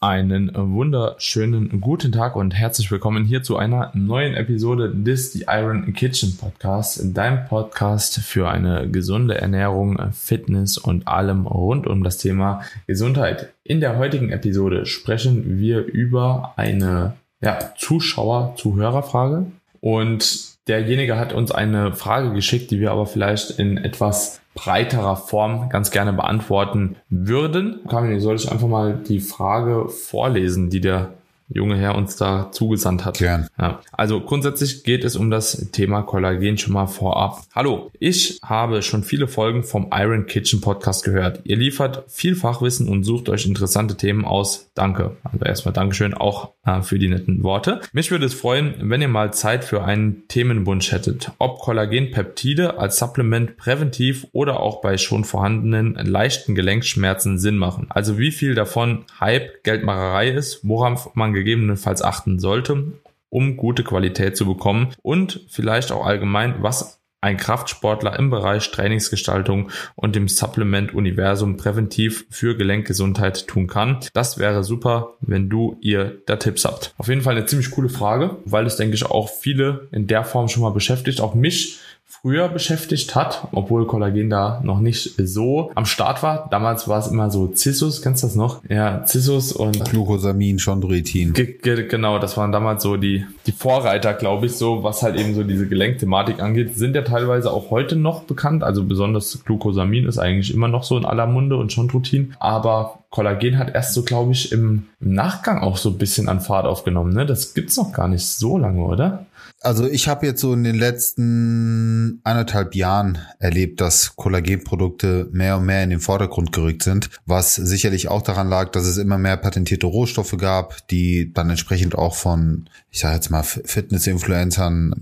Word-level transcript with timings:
Einen 0.00 0.52
wunderschönen 0.54 1.80
guten 1.80 2.12
Tag 2.12 2.36
und 2.36 2.52
herzlich 2.52 2.88
willkommen 2.92 3.24
hier 3.24 3.42
zu 3.42 3.56
einer 3.56 3.90
neuen 3.94 4.34
Episode 4.34 4.94
des 4.94 5.32
The 5.32 5.46
Iron 5.48 5.92
Kitchen 5.92 6.36
Podcast, 6.36 7.00
deinem 7.16 7.46
Podcast 7.46 8.20
für 8.20 8.48
eine 8.48 8.88
gesunde 8.88 9.40
Ernährung, 9.40 9.98
Fitness 10.12 10.78
und 10.78 11.08
allem 11.08 11.48
rund 11.48 11.88
um 11.88 12.04
das 12.04 12.18
Thema 12.18 12.62
Gesundheit. 12.86 13.52
In 13.64 13.80
der 13.80 13.98
heutigen 13.98 14.30
Episode 14.30 14.86
sprechen 14.86 15.58
wir 15.58 15.84
über 15.84 16.52
eine 16.54 17.14
ja, 17.40 17.58
Zuschauer-Zuhörerfrage 17.76 19.46
und 19.80 20.68
derjenige 20.68 21.18
hat 21.18 21.32
uns 21.32 21.50
eine 21.50 21.92
Frage 21.92 22.32
geschickt, 22.34 22.70
die 22.70 22.78
wir 22.78 22.92
aber 22.92 23.06
vielleicht 23.06 23.58
in 23.58 23.76
etwas 23.76 24.40
breiterer 24.58 25.16
Form 25.16 25.68
ganz 25.68 25.90
gerne 25.90 26.12
beantworten 26.12 26.96
würden. 27.08 27.80
Kamil, 27.88 28.20
soll 28.20 28.36
ich 28.36 28.50
einfach 28.50 28.68
mal 28.68 28.94
die 28.94 29.20
Frage 29.20 29.88
vorlesen, 29.88 30.70
die 30.70 30.80
der 30.80 31.12
junge 31.48 31.76
Herr 31.76 31.94
uns 31.94 32.16
da 32.16 32.50
zugesandt 32.52 33.04
hat. 33.04 33.18
Gern. 33.18 33.48
Ja. 33.58 33.80
Also 33.92 34.20
grundsätzlich 34.20 34.84
geht 34.84 35.04
es 35.04 35.16
um 35.16 35.30
das 35.30 35.70
Thema 35.72 36.02
Kollagen 36.02 36.58
schon 36.58 36.74
mal 36.74 36.86
vorab. 36.86 37.42
Hallo, 37.54 37.90
ich 37.98 38.38
habe 38.44 38.82
schon 38.82 39.02
viele 39.02 39.28
Folgen 39.28 39.62
vom 39.64 39.90
Iron 39.92 40.26
Kitchen 40.26 40.60
Podcast 40.60 41.04
gehört. 41.04 41.40
Ihr 41.44 41.56
liefert 41.56 42.04
viel 42.08 42.36
Fachwissen 42.36 42.88
und 42.88 43.04
sucht 43.04 43.28
euch 43.28 43.46
interessante 43.46 43.96
Themen 43.96 44.24
aus. 44.24 44.70
Danke. 44.74 45.16
Also 45.24 45.44
erstmal 45.44 45.72
Dankeschön 45.72 46.14
auch 46.14 46.52
äh, 46.64 46.82
für 46.82 46.98
die 46.98 47.08
netten 47.08 47.42
Worte. 47.42 47.80
Mich 47.92 48.10
würde 48.10 48.26
es 48.26 48.34
freuen, 48.34 48.74
wenn 48.80 49.02
ihr 49.02 49.08
mal 49.08 49.32
Zeit 49.32 49.64
für 49.64 49.84
einen 49.84 50.28
Themenwunsch 50.28 50.92
hättet. 50.92 51.32
Ob 51.38 51.60
Kollagenpeptide 51.60 52.78
als 52.78 52.98
Supplement 52.98 53.56
präventiv 53.56 54.26
oder 54.32 54.60
auch 54.60 54.80
bei 54.80 54.98
schon 54.98 55.24
vorhandenen 55.24 55.94
leichten 55.94 56.54
Gelenkschmerzen 56.54 57.38
Sinn 57.38 57.56
machen. 57.56 57.86
Also 57.90 58.18
wie 58.18 58.30
viel 58.30 58.54
davon 58.54 59.04
Hype, 59.20 59.64
Geldmacherei 59.64 60.28
ist, 60.30 60.60
worauf 60.66 61.14
man 61.14 61.32
gegebenenfalls 61.38 62.02
achten 62.02 62.38
sollte, 62.38 62.92
um 63.30 63.56
gute 63.56 63.84
Qualität 63.84 64.36
zu 64.36 64.46
bekommen 64.46 64.88
und 65.02 65.40
vielleicht 65.48 65.92
auch 65.92 66.04
allgemein, 66.04 66.56
was 66.62 66.98
ein 67.20 67.36
Kraftsportler 67.36 68.16
im 68.18 68.30
Bereich 68.30 68.70
Trainingsgestaltung 68.70 69.70
und 69.96 70.14
dem 70.14 70.28
Supplement-Universum 70.28 71.56
präventiv 71.56 72.26
für 72.30 72.56
Gelenkgesundheit 72.56 73.48
tun 73.48 73.66
kann. 73.66 73.98
Das 74.12 74.38
wäre 74.38 74.62
super, 74.62 75.14
wenn 75.20 75.48
du 75.48 75.76
ihr 75.80 76.22
da 76.26 76.36
Tipps 76.36 76.64
habt. 76.64 76.94
Auf 76.96 77.08
jeden 77.08 77.22
Fall 77.22 77.36
eine 77.36 77.46
ziemlich 77.46 77.72
coole 77.72 77.88
Frage, 77.88 78.36
weil 78.44 78.66
es, 78.66 78.76
denke 78.76 78.94
ich, 78.94 79.04
auch 79.04 79.28
viele 79.28 79.88
in 79.90 80.06
der 80.06 80.22
Form 80.24 80.48
schon 80.48 80.62
mal 80.62 80.70
beschäftigt. 80.70 81.20
Auch 81.20 81.34
mich 81.34 81.80
früher 82.08 82.48
beschäftigt 82.48 83.14
hat, 83.14 83.48
obwohl 83.52 83.86
Kollagen 83.86 84.30
da 84.30 84.60
noch 84.64 84.80
nicht 84.80 85.14
so 85.18 85.70
am 85.74 85.84
Start 85.84 86.22
war. 86.22 86.48
Damals 86.50 86.88
war 86.88 86.98
es 86.98 87.06
immer 87.06 87.30
so 87.30 87.52
Cissus, 87.54 88.00
kennst 88.00 88.22
du 88.22 88.26
das 88.26 88.34
noch? 88.34 88.62
Ja, 88.68 89.06
Cissus 89.06 89.52
und 89.52 89.84
Glucosamin, 89.90 90.58
Chondroitin. 90.58 91.34
Genau, 91.34 92.18
das 92.18 92.36
waren 92.36 92.50
damals 92.50 92.82
so 92.82 92.96
die, 92.96 93.26
die 93.46 93.52
Vorreiter, 93.52 94.14
glaube 94.14 94.46
ich, 94.46 94.56
so, 94.56 94.82
was 94.82 95.02
halt 95.02 95.16
eben 95.16 95.34
so 95.34 95.44
diese 95.44 95.68
Gelenkthematik 95.68 96.40
angeht, 96.40 96.76
sind 96.76 96.96
ja 96.96 97.02
teilweise 97.02 97.52
auch 97.52 97.70
heute 97.70 97.94
noch 97.94 98.22
bekannt. 98.22 98.64
Also 98.64 98.84
besonders 98.84 99.44
Glucosamin 99.44 100.06
ist 100.06 100.18
eigentlich 100.18 100.52
immer 100.52 100.68
noch 100.68 100.84
so 100.84 100.96
in 100.96 101.04
aller 101.04 101.26
Munde 101.26 101.56
und 101.56 101.72
Chondroitin. 101.72 102.34
Aber 102.40 103.00
Kollagen 103.10 103.58
hat 103.58 103.74
erst 103.74 103.94
so, 103.94 104.02
glaube 104.02 104.32
ich, 104.32 104.50
im, 104.50 104.86
Nachgang 105.00 105.60
auch 105.60 105.76
so 105.76 105.90
ein 105.90 105.98
bisschen 105.98 106.28
an 106.28 106.40
Fahrt 106.40 106.66
aufgenommen. 106.66 107.12
Ne? 107.12 107.24
Das 107.24 107.54
gibt's 107.54 107.76
noch 107.76 107.92
gar 107.92 108.08
nicht 108.08 108.26
so 108.26 108.58
lange, 108.58 108.82
oder? 108.82 109.26
Also 109.60 109.88
ich 109.88 110.08
habe 110.08 110.26
jetzt 110.26 110.40
so 110.40 110.52
in 110.52 110.64
den 110.64 110.76
letzten 110.76 112.20
anderthalb 112.24 112.74
Jahren 112.74 113.18
erlebt, 113.38 113.80
dass 113.80 114.16
Kollagenprodukte 114.16 115.28
mehr 115.32 115.58
und 115.58 115.66
mehr 115.66 115.82
in 115.82 115.90
den 115.90 116.00
Vordergrund 116.00 116.52
gerückt 116.52 116.82
sind, 116.82 117.10
was 117.26 117.54
sicherlich 117.54 118.08
auch 118.08 118.22
daran 118.22 118.48
lag, 118.48 118.70
dass 118.70 118.86
es 118.86 118.96
immer 118.96 119.18
mehr 119.18 119.36
patentierte 119.36 119.86
Rohstoffe 119.86 120.36
gab, 120.38 120.86
die 120.88 121.32
dann 121.32 121.50
entsprechend 121.50 121.96
auch 121.96 122.14
von, 122.14 122.68
ich 122.90 123.00
sage 123.00 123.16
jetzt 123.16 123.30
mal, 123.30 123.42
Fitness-Influencern 123.42 124.94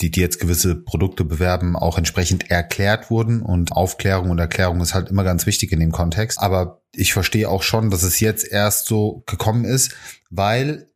die, 0.00 0.10
die 0.10 0.20
jetzt 0.20 0.40
gewisse 0.40 0.74
Produkte 0.76 1.24
bewerben, 1.24 1.76
auch 1.76 1.98
entsprechend 1.98 2.50
erklärt 2.50 3.10
wurden. 3.10 3.42
Und 3.42 3.72
Aufklärung 3.72 4.30
und 4.30 4.38
Erklärung 4.38 4.80
ist 4.80 4.94
halt 4.94 5.10
immer 5.10 5.24
ganz 5.24 5.46
wichtig 5.46 5.72
in 5.72 5.80
dem 5.80 5.92
Kontext. 5.92 6.38
Aber 6.40 6.80
ich 6.94 7.12
verstehe 7.12 7.48
auch 7.48 7.62
schon, 7.62 7.90
dass 7.90 8.02
es 8.02 8.20
jetzt 8.20 8.50
erst 8.50 8.86
so 8.86 9.22
gekommen 9.26 9.64
ist, 9.64 9.94
weil 10.30 10.86